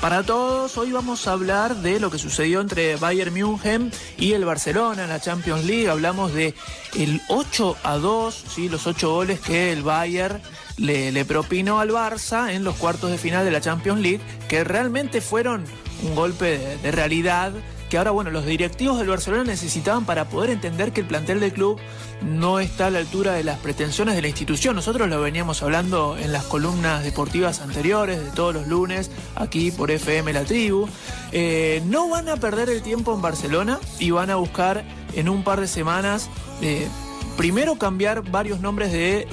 [0.00, 0.76] para todos.
[0.76, 5.08] Hoy vamos a hablar de lo que sucedió entre Bayern München y el Barcelona en
[5.08, 5.88] la Champions League.
[5.88, 6.54] Hablamos de
[6.94, 8.68] el 8 a 2, ¿sí?
[8.68, 10.42] los 8 goles que el Bayern
[10.76, 14.64] le, le propinó al Barça en los cuartos de final de la Champions League, que
[14.64, 15.64] realmente fueron
[16.02, 17.52] un golpe de realidad
[17.88, 21.52] que ahora, bueno, los directivos del Barcelona necesitaban para poder entender que el plantel del
[21.52, 21.78] club
[22.22, 24.76] no está a la altura de las pretensiones de la institución.
[24.76, 29.90] Nosotros lo veníamos hablando en las columnas deportivas anteriores, de todos los lunes, aquí por
[29.90, 30.88] FM La Tribu.
[31.32, 35.42] Eh, no van a perder el tiempo en Barcelona y van a buscar en un
[35.42, 36.28] par de semanas,
[36.60, 36.88] eh,
[37.36, 39.26] primero cambiar varios nombres de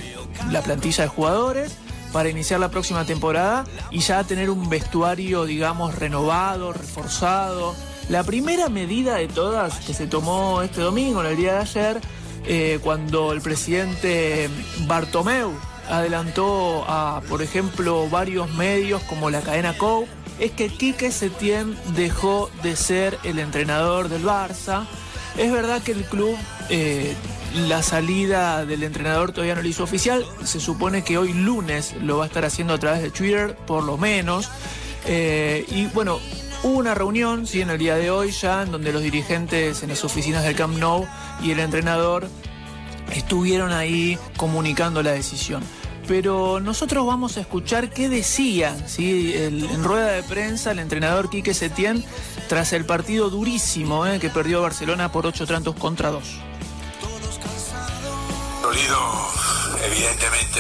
[0.52, 1.78] la plantilla de jugadores
[2.14, 7.76] para iniciar la próxima temporada y ya tener un vestuario, digamos, renovado, reforzado.
[8.10, 12.02] La primera medida de todas que se tomó este domingo, en el día de ayer,
[12.46, 14.48] eh, cuando el presidente
[14.86, 15.52] Bartomeu
[15.90, 20.08] adelantó a, por ejemplo, varios medios como la cadena COU,
[20.40, 24.86] es que Quique Setién dejó de ser el entrenador del Barça.
[25.38, 26.38] Es verdad que el club,
[26.70, 27.16] eh,
[27.68, 30.24] la salida del entrenador todavía no lo hizo oficial.
[30.44, 33.84] Se supone que hoy lunes lo va a estar haciendo a través de Twitter, por
[33.84, 34.50] lo menos.
[35.08, 36.20] Eh, y bueno,
[36.64, 39.90] Hubo una reunión, sí, en el día de hoy ya, en donde los dirigentes en
[39.90, 41.08] las oficinas del Camp Nou
[41.42, 42.28] y el entrenador
[43.12, 45.64] estuvieron ahí comunicando la decisión.
[46.08, 49.34] Pero nosotros vamos a escuchar qué decía ¿sí?
[49.36, 52.06] En rueda de prensa el entrenador Quique Setién
[52.48, 56.38] tras el partido durísimo eh, que perdió Barcelona por ocho tantos contra dos.
[58.62, 59.00] Dolido,
[59.84, 60.60] evidentemente,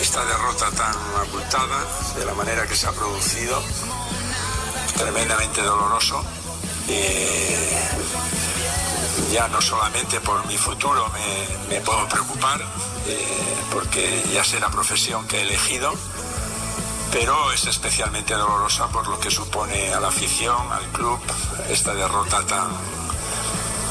[0.00, 1.84] esta derrota tan abultada,
[2.18, 3.62] de la manera que se ha producido,
[4.96, 6.22] tremendamente doloroso.
[6.88, 7.78] Eh,
[9.32, 11.10] ya no solamente por mi futuro
[11.68, 15.92] me, puedo preocupar, eh, porque ya sé la profesión que he elegido,
[17.12, 21.18] pero es especialmente dolorosa por lo que supone a la afición, al club,
[21.70, 22.68] esta derrota tan,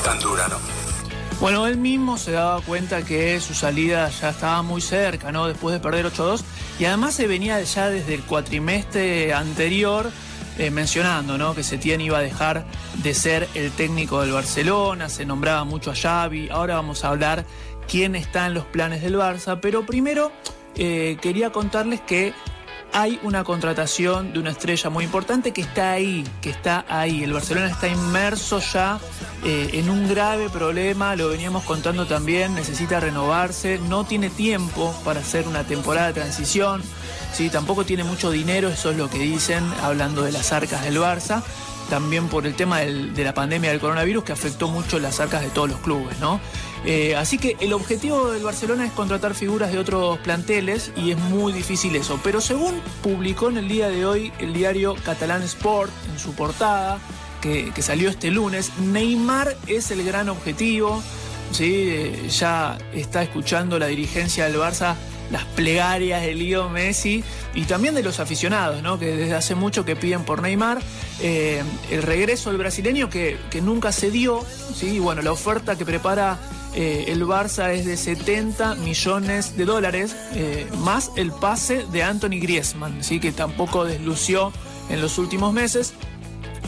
[0.04, 0.58] tan dura, ¿no?
[1.42, 5.48] Bueno, él mismo se daba cuenta que su salida ya estaba muy cerca, ¿no?
[5.48, 6.42] Después de perder 8-2.
[6.80, 10.12] Y además se venía ya desde el cuatrimestre anterior
[10.58, 11.54] eh, mencionando, ¿no?
[11.54, 12.66] Que Setién iba a dejar
[13.04, 16.50] de ser el técnico del Barcelona, se nombraba mucho a Xavi.
[16.50, 17.46] Ahora vamos a hablar
[17.88, 19.60] quién está en los planes del Barça.
[19.62, 20.32] Pero primero
[20.76, 22.34] eh, quería contarles que
[22.94, 27.24] hay una contratación de una estrella muy importante que está ahí, que está ahí.
[27.26, 29.00] El Barcelona está inmerso ya
[29.44, 35.20] eh, en un grave problema, lo veníamos contando también, necesita renovarse, no tiene tiempo para
[35.20, 36.82] hacer una temporada de transición,
[37.36, 37.50] ¿sí?
[37.50, 41.44] tampoco tiene mucho dinero, eso es lo que dicen, hablando de las arcas del Barça.
[41.90, 45.50] También por el tema de la pandemia del coronavirus que afectó mucho las arcas de
[45.50, 46.40] todos los clubes, ¿no?
[46.84, 51.18] Eh, así que el objetivo del Barcelona es contratar figuras de otros planteles y es
[51.18, 52.20] muy difícil eso.
[52.24, 56.98] Pero según publicó en el día de hoy el diario Catalán Sport en su portada,
[57.40, 61.04] que, que salió este lunes, Neymar es el gran objetivo.
[61.52, 61.86] ¿sí?
[61.88, 64.96] Eh, ya está escuchando la dirigencia del Barça
[65.32, 67.24] las plegarias de Leo Messi
[67.54, 69.00] y también de los aficionados, ¿no?
[69.00, 70.82] que desde hace mucho que piden por Neymar.
[71.22, 74.96] Eh, el regreso del brasileño que, que nunca se dio, ¿sí?
[74.96, 76.38] y bueno, la oferta que prepara
[76.76, 82.42] eh, el Barça es de 70 millones de dólares, eh, más el pase de Anthony
[82.42, 83.22] Griezmann, ¿sí?
[83.22, 84.52] que tampoco deslució
[84.90, 85.94] en los últimos meses.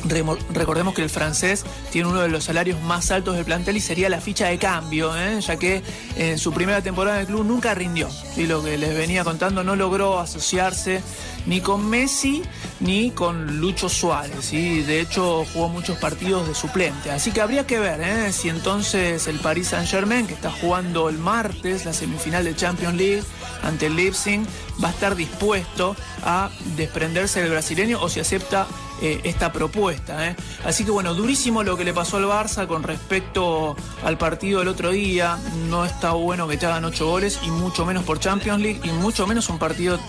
[0.10, 4.10] Recordemos que el francés tiene uno de los salarios más altos del plantel y sería
[4.10, 5.40] la ficha de cambio, ¿eh?
[5.42, 5.84] ya que
[6.16, 8.10] en su primera temporada en el club nunca rindió.
[8.36, 8.48] ¿sí?
[8.48, 11.02] Lo que les venía contando, no logró asociarse
[11.46, 12.44] ni con Messi
[12.80, 14.38] ni con Lucho Suárez.
[14.42, 14.82] ¿sí?
[14.82, 17.12] De hecho, jugó muchos partidos de suplente.
[17.12, 18.32] Así que habría que ver ¿eh?
[18.32, 23.24] si entonces el Paris Saint-Germain, que está jugando el martes la semifinal de Champions League
[23.64, 24.42] ante el Leipzig,
[24.84, 28.68] va a estar dispuesto a desprenderse del brasileño o si acepta
[29.02, 30.28] eh, esta propuesta.
[30.28, 30.36] ¿eh?
[30.66, 34.68] Así que bueno, durísimo lo que le pasó al Barça con respecto al partido del
[34.70, 35.38] otro día.
[35.70, 38.90] No está bueno que te hagan ocho goles y mucho menos por Champions League y
[38.90, 40.00] mucho menos un partido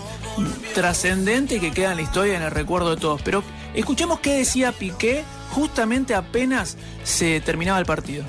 [0.73, 3.21] trascendente que queda en la historia y en el recuerdo de todos.
[3.21, 8.23] Pero escuchemos qué decía Piqué justamente apenas se terminaba el partido.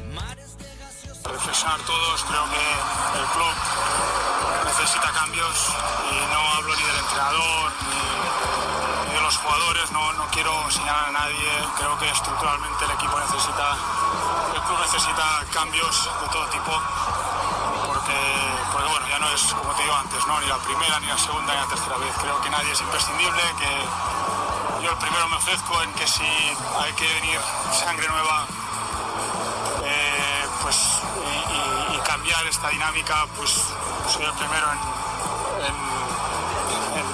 [6.30, 8.09] no hablo ni del entrenador ni,
[9.50, 13.74] jugadores, no, no quiero señalar a nadie, creo que estructuralmente el equipo necesita,
[14.54, 16.70] el club necesita cambios de todo tipo
[17.86, 18.14] porque,
[18.70, 20.38] porque bueno, ya no es como te digo antes, ¿no?
[20.40, 23.42] ni la primera, ni la segunda, ni la tercera vez, creo que nadie es imprescindible,
[23.58, 27.40] que, yo el primero me ofrezco en que si hay que venir
[27.74, 28.46] sangre nueva
[29.84, 30.76] eh, pues,
[31.92, 33.50] y, cambiar esta dinámica, pues
[34.08, 34.78] soy el primero en,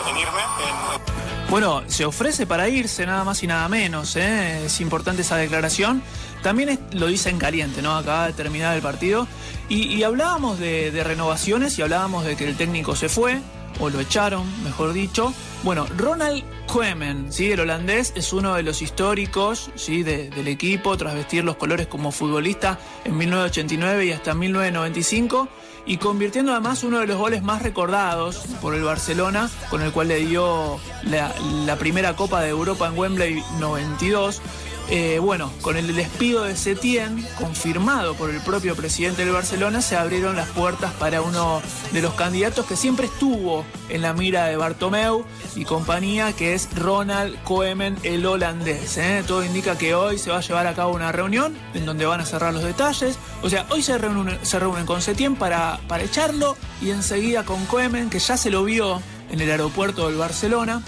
[0.09, 1.16] en- irme.
[1.49, 4.67] Bueno, se ofrece para irse nada más y nada menos, ¿eh?
[4.67, 6.03] es importante esa declaración.
[6.43, 7.97] También lo dice en caliente, ¿no?
[7.97, 9.29] Acaba de terminar el partido.
[9.69, 13.39] Y, hablábamos de, renovaciones y hablábamos de que el técnico se fue,
[13.81, 15.33] o lo echaron, mejor dicho.
[15.63, 17.51] Bueno, Ronald Koeman, ¿sí?
[17.53, 20.03] el holandés, es uno de los históricos ¿sí?
[20.03, 25.49] de- del equipo, tras vestir los colores como futbolista en 1989 y hasta 1995
[25.87, 30.09] y convirtiendo además uno de los goles más recordados por el Barcelona, con el cual
[30.09, 34.43] le dio la, primera Copa de Europa en Wembley 92.
[34.89, 39.97] Eh, bueno, con el despido de Setién, confirmado por el propio presidente del Barcelona, se
[39.97, 41.61] abrieron las puertas para uno
[41.93, 45.25] de los candidatos que siempre estuvo en la mira de Bartomeu
[45.57, 48.97] y compañía, que es Ronald Koeman, el holandés.
[48.99, 49.25] ¿eh?
[49.27, 52.21] Todo indica que hoy se va a llevar a cabo una reunión en donde van
[52.21, 53.19] a cerrar los detalles.
[53.43, 58.21] O sea, hoy se reúnen, con Setién para, para echarlo y enseguida con Koeman, que
[58.21, 60.81] ya se lo vio en el aeropuerto del Barcelona.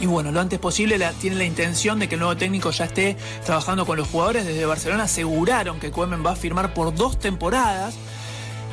[0.00, 3.16] Y bueno, lo antes posible tiene la intención de que el nuevo técnico ya esté
[3.44, 4.46] trabajando con los jugadores.
[4.46, 7.94] Desde Barcelona aseguraron que Koeman va a firmar por dos temporadas.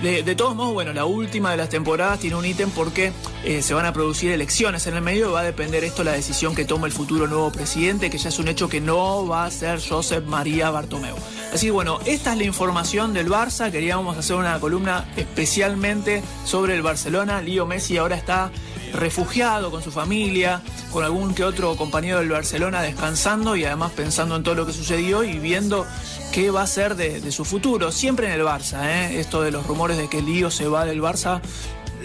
[0.02, 3.14] De, todos modos, bueno, la última de las temporadas tiene un ítem porque
[3.44, 6.54] eh, se van a producir elecciones en el medio va a depender esto la decisión
[6.54, 9.52] que tome el futuro nuevo presidente, que ya es un hecho que no va a
[9.52, 11.16] ser Josep María Bartomeu.
[11.54, 13.72] Así que bueno, esta es la información del Barça.
[13.72, 17.42] Queríamos hacer una columna especialmente sobre el Barcelona.
[17.42, 18.52] Lío Messi ahora está
[18.96, 24.36] refugiado con su familia, con algún que otro compañero del Barcelona descansando y además pensando
[24.36, 25.86] en todo lo que sucedió y viendo
[26.32, 27.92] qué va a ser de, su futuro.
[27.92, 29.20] Siempre en el Barça, ¿eh?
[29.20, 31.42] esto de los rumores de que Lío se va del Barça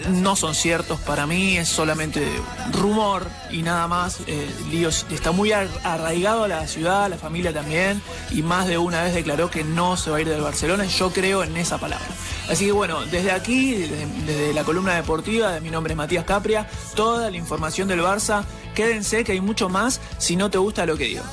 [0.09, 2.25] no son ciertos para mí, es solamente
[2.71, 4.17] rumor y nada más.
[4.27, 8.67] Eh, Lío está muy ar- arraigado a la ciudad, a la familia también, y más
[8.67, 11.55] de una vez declaró que no se va a ir del Barcelona, yo creo en
[11.57, 12.05] esa palabra.
[12.49, 16.25] Así que bueno, desde aquí, desde, desde la columna deportiva, de mi nombre es Matías
[16.25, 18.43] Capria, toda la información del Barça,
[18.75, 21.23] quédense que hay mucho más si no te gusta lo que digo.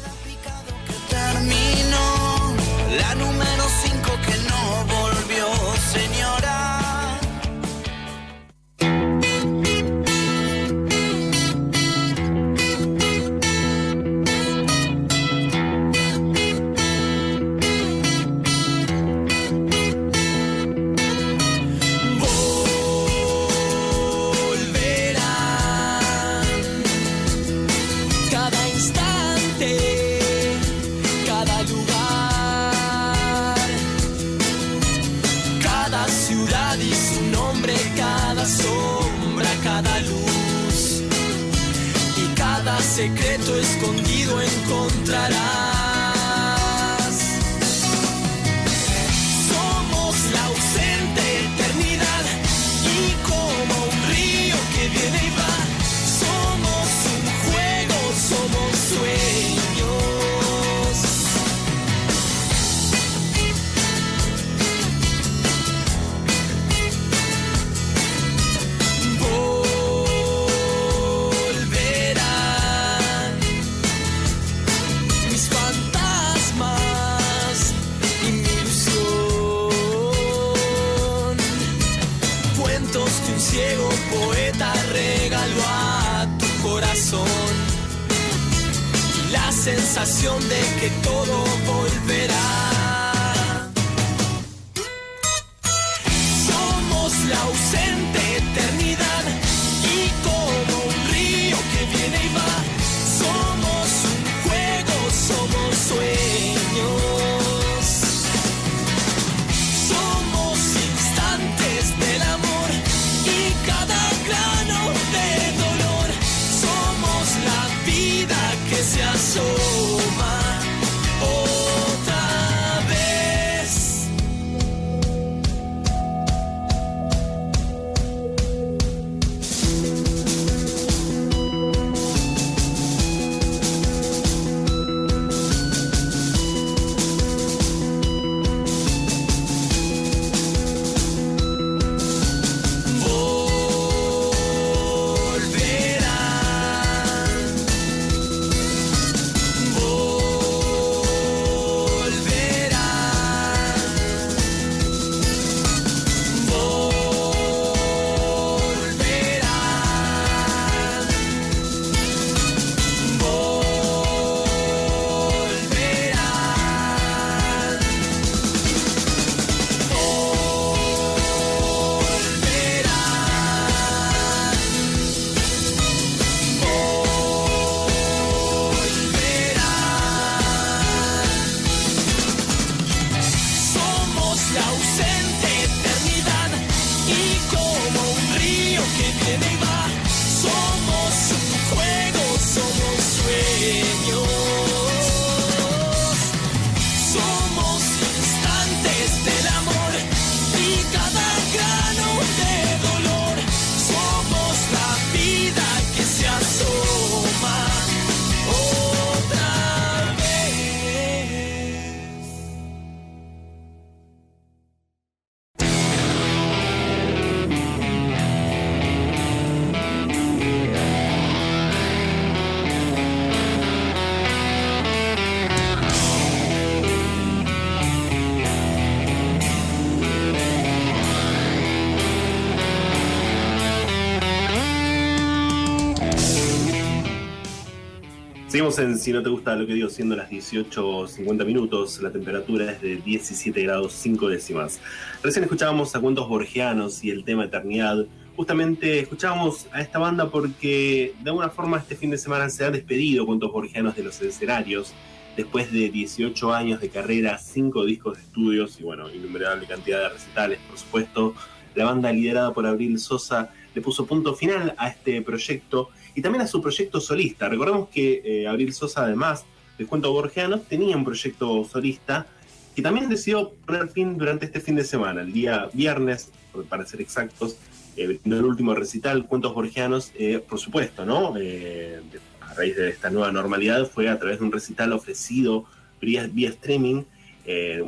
[238.59, 242.72] Seguimos en Si no te gusta lo que digo, siendo las 18.50 minutos, la temperatura
[242.72, 244.80] es de 17 grados 5 décimas.
[245.22, 248.04] Recién escuchábamos a cuentos borgianos y el tema Eternidad.
[248.34, 252.72] Justamente escuchábamos a esta banda porque de alguna forma este fin de semana se han
[252.72, 254.92] despedido cuentos borgianos de los escenarios.
[255.36, 260.09] Después de 18 años de carrera, 5 discos de estudios y bueno, innumerable cantidad de
[260.09, 261.32] recitales, por supuesto,
[261.76, 266.42] la banda liderada por Abril Sosa le puso punto final a este proyecto y también
[266.42, 267.48] a su proyecto solista.
[267.48, 269.44] Recordemos que eh, Abril Sosa, además
[269.76, 272.26] del cuento borgiano, tenía un proyecto solista
[272.74, 276.30] que también decidió poner fin durante este fin de semana, el día viernes,
[276.68, 277.56] para ser exactos,
[277.96, 281.34] eh, el último recital, Cuentos Borgianos, eh, por supuesto, ¿no?
[281.36, 282.00] Eh,
[282.40, 285.64] a raíz de esta nueva normalidad fue a través de un recital ofrecido
[286.00, 287.02] vía, vía streaming,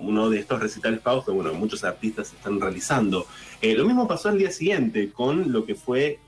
[0.03, 3.27] uno de estos recitales pagos que, bueno, muchos artistas están realizando.
[3.63, 6.19] Lo mismo pasó al día siguiente con lo que fue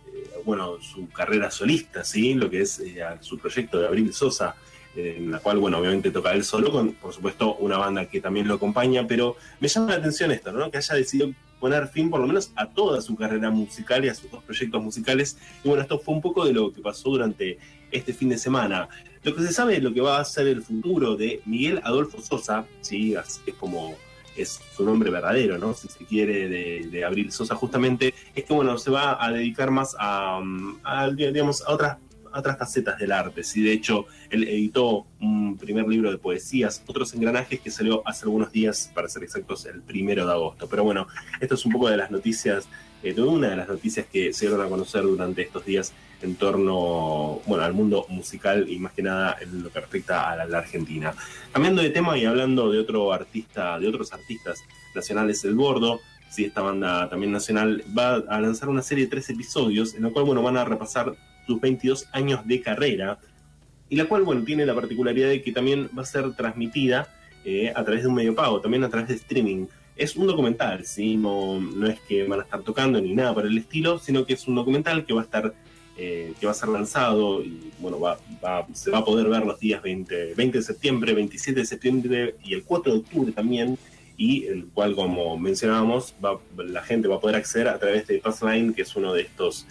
[0.45, 2.34] bueno, su carrera solista, ¿sí?
[2.34, 4.57] Lo que es eh, su proyecto de Abril Sosa,
[4.95, 8.20] eh, en la cual, bueno, obviamente toca él solo, con, por supuesto, una banda que
[8.20, 10.70] también lo acompaña, pero me llama la atención esto, ¿no?
[10.70, 14.14] Que haya decidido poner fin, por lo menos, a toda su carrera musical y a
[14.14, 15.38] sus dos proyectos musicales.
[15.62, 17.59] Y bueno, esto fue un poco de lo que pasó durante
[17.93, 18.88] este fin de semana.
[19.22, 22.20] Lo que se sabe de lo que va a ser el futuro de Miguel Adolfo
[22.20, 23.14] Sosa, ¿sí?
[23.14, 23.97] Es como
[24.37, 25.74] es su nombre verdadero, ¿no?
[25.74, 29.70] Si se quiere, de, de Abril Sosa, justamente, es que, bueno, se va a dedicar
[29.70, 30.41] más a,
[30.85, 31.99] a, digamos, a otras,
[32.33, 33.45] otras facetas del arte.
[33.45, 33.62] ¿sí?
[33.62, 38.51] De hecho, él editó un primer libro de poesías, otros engranajes que salió hace algunos
[38.53, 40.68] días, para ser exactos, el primero de agosto.
[40.68, 41.07] Pero bueno,
[41.41, 42.68] esto es un poco de las noticias,
[43.03, 45.93] eh, de una de las noticias que se dieron a conocer durante estos días
[46.23, 50.47] en torno bueno, al mundo musical y más que nada en lo que respecta a
[50.47, 51.14] la, Argentina.
[51.53, 54.62] Cambiando de tema y hablando de otro artista, de otros artistas
[54.95, 56.01] nacionales, El Bordo,
[56.31, 60.11] sí, esta banda también nacional va a lanzar una serie de tres episodios en la
[60.11, 61.14] cual bueno, van a repasar
[61.47, 63.18] sus 22 años de carrera
[63.89, 67.09] y la cual bueno, tiene la particularidad de que también va a ser transmitida
[67.45, 69.66] eh, a través de un medio pago, también a través de streaming.
[69.97, 71.16] Es un documental, ¿sí?
[71.16, 74.35] no, no es que van a estar tocando ni nada por el estilo, sino que
[74.35, 75.53] es un documental que va a estar
[75.97, 78.18] eh, que va a ser lanzado y bueno, va,
[78.72, 82.55] se va a poder ver los días 20, 20 de septiembre, 27 de septiembre y
[82.55, 83.78] el 4 de octubre también,
[84.16, 86.14] y el cual, como mencionábamos,
[86.57, 89.66] la gente va a poder acceder a través de Passline, que es uno de estos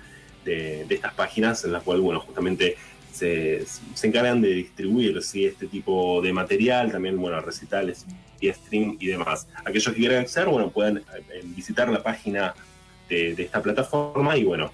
[0.46, 2.76] de, estas páginas en las cuales, bueno, justamente
[3.12, 5.46] se, se encargan de distribuir ¿sí?
[5.46, 8.06] este tipo de material, también, bueno, recitales
[8.40, 9.48] y stream y demás.
[9.66, 12.54] Aquellos que quieran acceder, bueno, pueden eh, visitar la página
[13.10, 14.72] de, de esta plataforma y, bueno,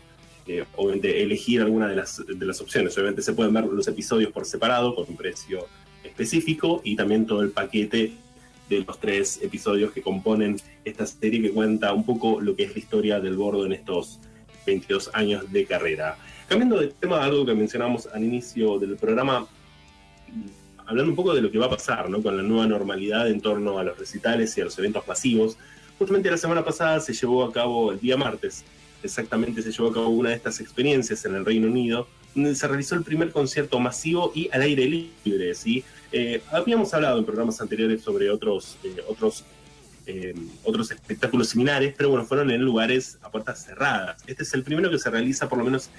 [0.47, 2.95] eh, obviamente elegir alguna de las, de las opciones.
[2.97, 5.67] Obviamente se pueden ver los episodios por separado con un precio
[6.03, 8.13] específico y también todo el paquete
[8.69, 12.73] de los tres episodios que componen esta serie que cuenta un poco lo que es
[12.73, 14.19] la historia del bordo en estos
[14.65, 16.17] 22 años de carrera.
[16.47, 19.47] Cambiando de tema, algo que mencionamos al inicio del programa,
[20.85, 22.21] hablando un poco de lo que va a pasar ¿no?
[22.21, 25.57] con la nueva normalidad en torno a los recitales y a los eventos masivos.
[25.97, 28.63] Justamente la semana pasada se llevó a cabo el día martes
[29.07, 32.67] exactamente se llevó a cabo una de estas experiencias en el Reino Unido, donde se
[32.67, 35.55] realizó el primer concierto masivo y al aire libre.
[35.55, 35.83] ¿sí?
[36.11, 39.43] Eh, habíamos hablado en programas anteriores sobre otros, eh, otros,
[40.05, 44.23] eh, otros espectáculos similares, pero bueno, fueron en lugares a puertas cerradas.
[44.27, 45.89] Este es el primero que se realiza por lo menos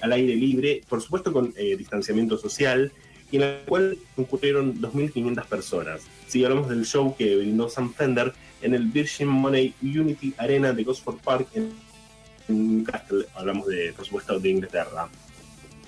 [0.00, 2.90] al aire libre, por supuesto con distanciamiento social,
[3.30, 6.00] y en el cual concurrieron 2.500 personas.
[6.26, 10.72] Si sí, hablamos del show que brindó Sam Fender en el Virgin Money Unity Arena
[10.72, 11.72] de Gosford Park en
[13.34, 15.08] Hablamos de, por supuesto, de Inglaterra.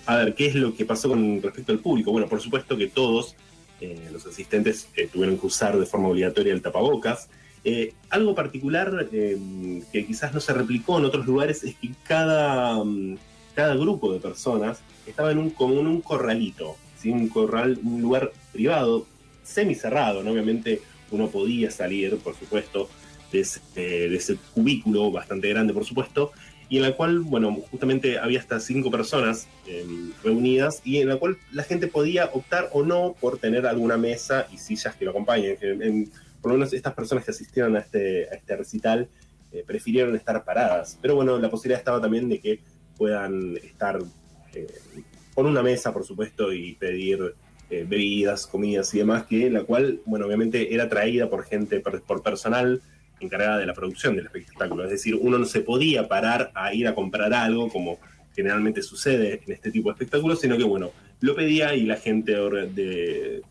[0.07, 2.13] A ver, ¿qué es lo que pasó con respecto al público?
[2.13, 3.35] Bueno, por supuesto que todos
[3.81, 7.29] eh, los asistentes eh, tuvieron que usar de forma obligatoria el tapabocas.
[7.65, 12.81] Eh, algo particular que quizás no se replicó en otros lugares es que cada,
[13.55, 17.11] cada grupo de personas estaba en un, como en un corralito, ¿sí?
[17.11, 19.07] un corral, un lugar privado,
[19.43, 20.31] semicerrado, ¿no?
[20.31, 20.81] Obviamente
[21.11, 22.89] uno podía salir, por supuesto,
[23.33, 26.33] de ese, de ese, cubículo bastante grande, por supuesto,
[26.69, 29.87] y en la cual, bueno, justamente había hasta cinco personas eh,
[30.23, 34.49] reunidas y en la cual la gente podía optar o no por tener alguna mesa
[34.53, 35.57] y sillas que lo acompañen.
[35.61, 36.11] En,
[36.41, 39.09] por lo menos estas personas que asistieron a este, a este recital
[39.53, 42.61] eh, prefirieron estar paradas, pero bueno, la posibilidad estaba también de que
[42.97, 43.99] puedan estar
[44.55, 44.67] eh,
[45.35, 47.35] con una mesa, por supuesto, y pedir
[47.69, 52.23] bebidas, comidas y demás, que la cual, bueno, obviamente era traída por gente, por, por
[52.23, 52.81] personal
[53.21, 54.85] encargada de la producción del espectáculo.
[54.85, 57.99] Es decir, uno no se podía parar a ir a comprar algo como
[58.35, 62.33] generalmente sucede en este tipo de espectáculos, sino que, bueno, lo pedía y la gente
[62.33, 63.43] de,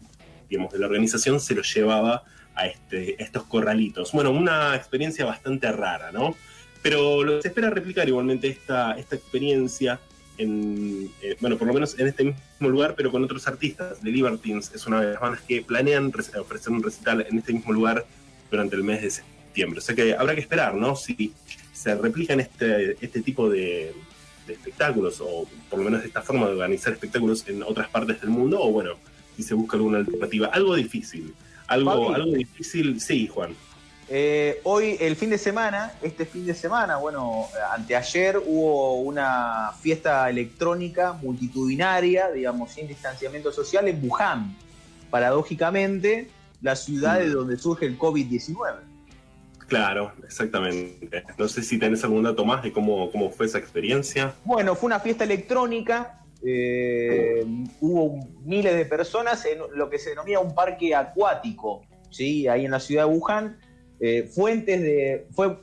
[0.48, 4.12] digamos, de la organización se lo llevaba a, este, a estos corralitos.
[4.12, 6.36] Bueno, una experiencia bastante rara, ¿no?
[6.84, 10.00] Pero lo que se espera replicar igualmente esta, esta experiencia
[10.38, 14.00] en, eh, bueno, por lo menos en este mismo lugar, pero con otros artistas.
[14.04, 17.54] The Libertines es una de las bandas que planean re- ofrecer un recital en este
[17.54, 18.06] mismo lugar
[18.52, 19.35] durante el mes de septiembre.
[19.64, 20.96] O sea que habrá que esperar, ¿no?
[20.96, 21.34] Si
[21.74, 23.94] se replican este, este tipo de,
[24.48, 28.30] de espectáculos, o por lo menos esta forma de organizar espectáculos en otras partes del
[28.30, 28.96] mundo, o bueno,
[29.36, 30.48] si se busca alguna alternativa.
[30.48, 31.34] Algo difícil.
[31.68, 33.56] Algo, algo difícil, sí, Juan.
[34.08, 40.30] Eh, hoy, el fin de semana, este fin de semana, bueno, anteayer hubo una fiesta
[40.30, 44.56] electrónica multitudinaria, digamos, sin distanciamiento social en Wuhan.
[45.10, 46.30] Paradójicamente,
[46.62, 48.76] la ciudad de donde surge el COVID-19.
[49.68, 51.24] Claro, exactamente.
[51.38, 54.34] No sé si tenés algún dato más de cómo, cómo fue esa experiencia.
[54.44, 56.22] Bueno, fue una fiesta electrónica.
[56.46, 57.44] eh,
[57.82, 62.48] hubo miles de personas en lo que se denomina un parque acuático, ¿sí?
[62.48, 63.58] ahí en la ciudad de Wuhan.
[64.00, 65.28] Eh, fuentes de.
[65.32, 65.58] Fue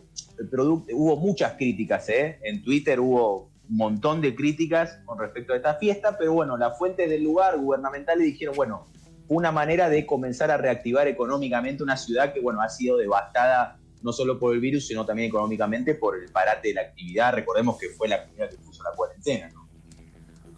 [0.51, 2.39] producto, hubo muchas críticas, ¿eh?
[2.43, 6.77] En Twitter hubo un montón de críticas con respecto a esta fiesta, pero bueno, las
[6.79, 8.89] fuentes del lugar gubernamentales dijeron, bueno,
[9.29, 14.13] una manera de comenzar a reactivar económicamente una ciudad que, bueno, ha sido devastada no
[14.13, 17.35] solo por el virus, sino también económicamente por el parate de la actividad.
[17.35, 19.69] Recordemos que fue la comunidad que puso la cuarentena, ¿no?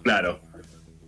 [0.02, 0.40] Claro.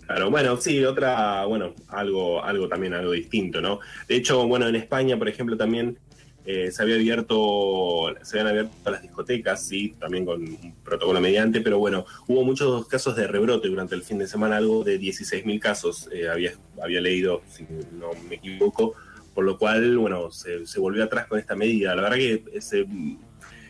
[0.06, 3.80] Claro, bueno, sí, otra, bueno, algo, algo también, algo distinto, ¿no?
[4.06, 5.98] De hecho, bueno, en España, por ejemplo, también
[6.44, 11.60] eh, se había abierto, se habían abierto las discotecas, sí, también con un protocolo mediante,
[11.60, 15.58] pero bueno, hubo muchos casos de rebrote durante el fin de semana, algo de 16.000
[15.58, 18.94] casos, eh, había, había leído, si no me equivoco,
[19.36, 21.94] por lo cual, bueno, se, volvió atrás con esta medida.
[21.94, 22.86] La verdad que es, eh,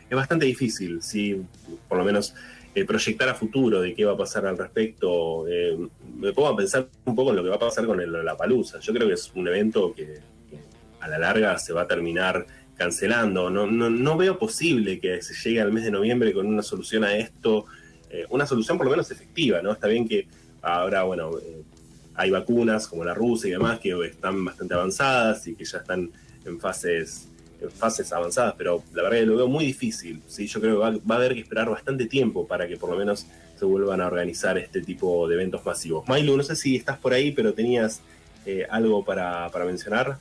[0.08, 1.42] es bastante difícil, sí,
[1.88, 2.36] por lo menos
[2.72, 5.44] eh, proyectar a futuro de qué va a pasar al respecto.
[5.48, 5.76] Eh,
[6.20, 8.36] me pongo a pensar un poco en lo que va a pasar con el, la
[8.36, 8.78] palusa.
[8.78, 10.20] Yo creo que es un evento que,
[11.00, 12.46] a la larga se va a terminar
[12.76, 13.50] cancelando.
[13.50, 17.02] No, no, no veo posible que se llegue al mes de noviembre con una solución
[17.02, 17.64] a esto,
[18.28, 19.72] una solución por lo menos efectiva, ¿no?
[19.72, 20.28] Está bien que
[20.62, 21.32] ahora, bueno,
[22.16, 26.10] hay vacunas como la rusa y demás que están bastante avanzadas y que ya están
[26.44, 27.28] en fases
[27.60, 30.22] en fases avanzadas, pero la verdad que lo veo muy difícil.
[30.26, 30.46] ¿sí?
[30.46, 32.96] Yo creo que va, va a haber que esperar bastante tiempo para que por lo
[32.96, 33.26] menos
[33.58, 36.06] se vuelvan a organizar este tipo de eventos masivos.
[36.06, 38.02] Mailu, no sé si estás por ahí, pero tenías
[38.44, 40.18] eh, algo para, para mencionar.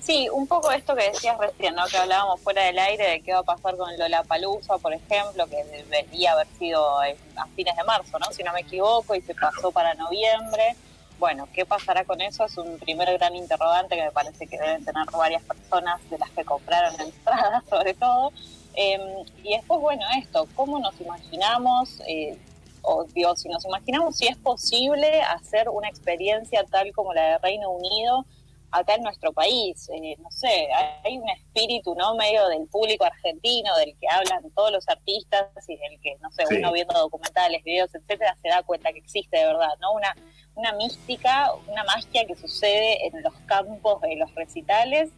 [0.00, 1.84] Sí, un poco esto que decías recién, ¿no?
[1.86, 5.62] que hablábamos fuera del aire de qué va a pasar con Lollapalooza, por ejemplo, que
[5.64, 8.26] debería haber sido eh, a fines de marzo, ¿no?
[8.32, 10.74] si no me equivoco, y se pasó para noviembre.
[11.20, 12.46] Bueno, ¿qué pasará con eso?
[12.46, 16.30] Es un primer gran interrogante que me parece que deben tener varias personas de las
[16.30, 18.32] que compraron entradas, sobre todo.
[18.74, 18.98] Eh,
[19.44, 22.00] y después, bueno, esto, ¿cómo nos imaginamos?
[22.08, 22.38] Eh,
[22.80, 27.38] o digo, si nos imaginamos si es posible hacer una experiencia tal como la de
[27.38, 28.24] Reino Unido
[28.72, 30.68] acá en nuestro país, eh, no sé,
[31.04, 32.14] hay un espíritu, ¿no?
[32.14, 36.44] Medio del público argentino, del que hablan todos los artistas y del que, no sé,
[36.46, 36.56] Sí.
[36.56, 39.92] uno viendo documentales, videos, etcétera, se da cuenta que existe de verdad, ¿no?
[39.92, 40.14] Una,
[40.54, 45.10] una mística, una magia que sucede en los campos de los recitales,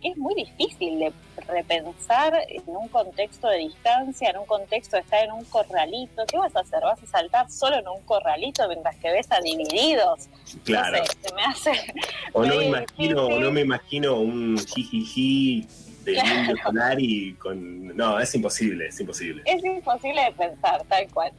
[0.00, 1.12] que es muy difícil de
[1.46, 6.24] repensar en un contexto de distancia, en un contexto de estar en un corralito.
[6.26, 6.80] ¿Qué vas a hacer?
[6.80, 10.28] ¿Vas a saltar solo en un corralito mientras que ves a divididos?
[10.64, 10.98] Claro.
[10.98, 11.92] No sé, se me hace
[12.32, 15.66] O no me imagino, o no me imagino un jijiji
[16.04, 16.40] de Claro.
[16.40, 17.96] Indio Solari con.
[17.96, 19.42] No, es imposible, es imposible.
[19.46, 21.32] Es imposible de pensar, tal cual.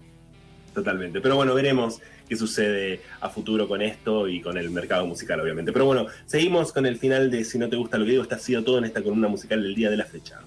[0.74, 1.20] Totalmente.
[1.20, 5.74] Pero bueno, veremos qué sucede a futuro con esto y con el mercado musical, obviamente.
[5.74, 8.24] Pero bueno, seguimos con el final de Si no te gusta lo que digo.
[8.24, 10.39] Está ha sido todo en esta columna musical del día de la fecha.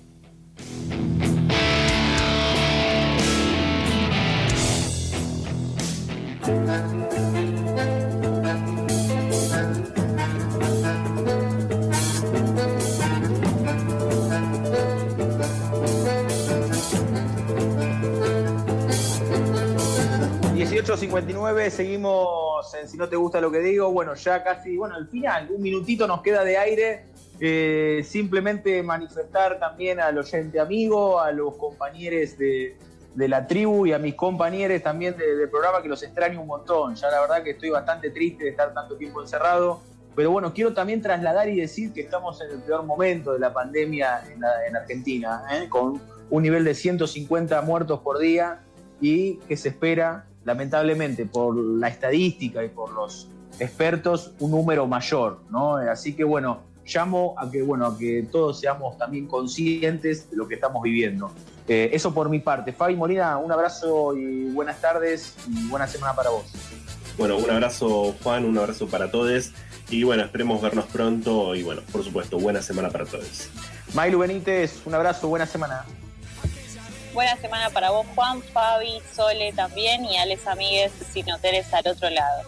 [20.96, 21.14] Mm.
[21.14, 23.90] 18.59, seguimos en Si no te gusta lo que digo.
[23.90, 27.06] Bueno, ya casi, bueno, al final, un minutito nos queda de aire.
[27.40, 32.76] Eh, simplemente manifestar también al oyente amigo, a los compañeros de,
[33.16, 36.94] la tribu y a mis compañeros también de- del programa que los extraño un montón.
[36.94, 39.80] Ya la verdad que estoy bastante triste de estar tanto tiempo encerrado.
[40.14, 43.52] Pero bueno, quiero también trasladar y decir que estamos en el peor momento de la
[43.52, 45.68] pandemia en, Argentina, ¿eh?
[45.68, 48.60] con un nivel de 150 muertos por día
[49.00, 53.28] y que se espera, lamentablemente, por la estadística y por los
[53.58, 55.76] expertos, un número mayor, ¿no?
[55.76, 60.48] Así que bueno, llamo a que, bueno, a que todos seamos también conscientes de lo
[60.48, 61.30] que estamos viviendo.
[61.66, 62.72] Eh, eso por mi parte.
[62.72, 66.44] Fabi Molina, un abrazo y buenas tardes y buena semana para vos.
[67.16, 69.52] Bueno, un abrazo, Juan, un abrazo para todos.
[69.88, 71.54] Y bueno, esperemos vernos pronto.
[71.54, 73.48] Y bueno, por supuesto, buena semana para todos.
[73.94, 75.84] Mailu Benítez, un abrazo, buena semana.
[77.14, 81.86] Buena semana para vos, Juan, Fabi, Sole también y a les amigues sin hoteles al
[81.86, 82.42] otro lado.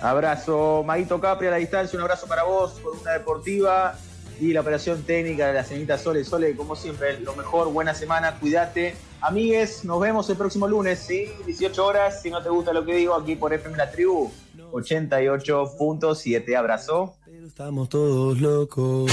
[0.00, 3.96] Abrazo, Maguito Capri a la distancia, un abrazo para vos, por una deportiva
[4.40, 6.24] y la operación técnica de la señorita Sole.
[6.24, 8.96] Sole, como siempre, lo mejor, buena semana, cuídate.
[9.20, 11.28] Amigues, nos vemos el próximo lunes, ¿sí?
[11.46, 14.32] 18 horas, si no te gusta lo que digo, aquí por FM La Tribu,
[14.72, 16.56] 88.7.
[16.56, 17.14] Abrazo.
[17.24, 19.12] Pero estamos todos locos.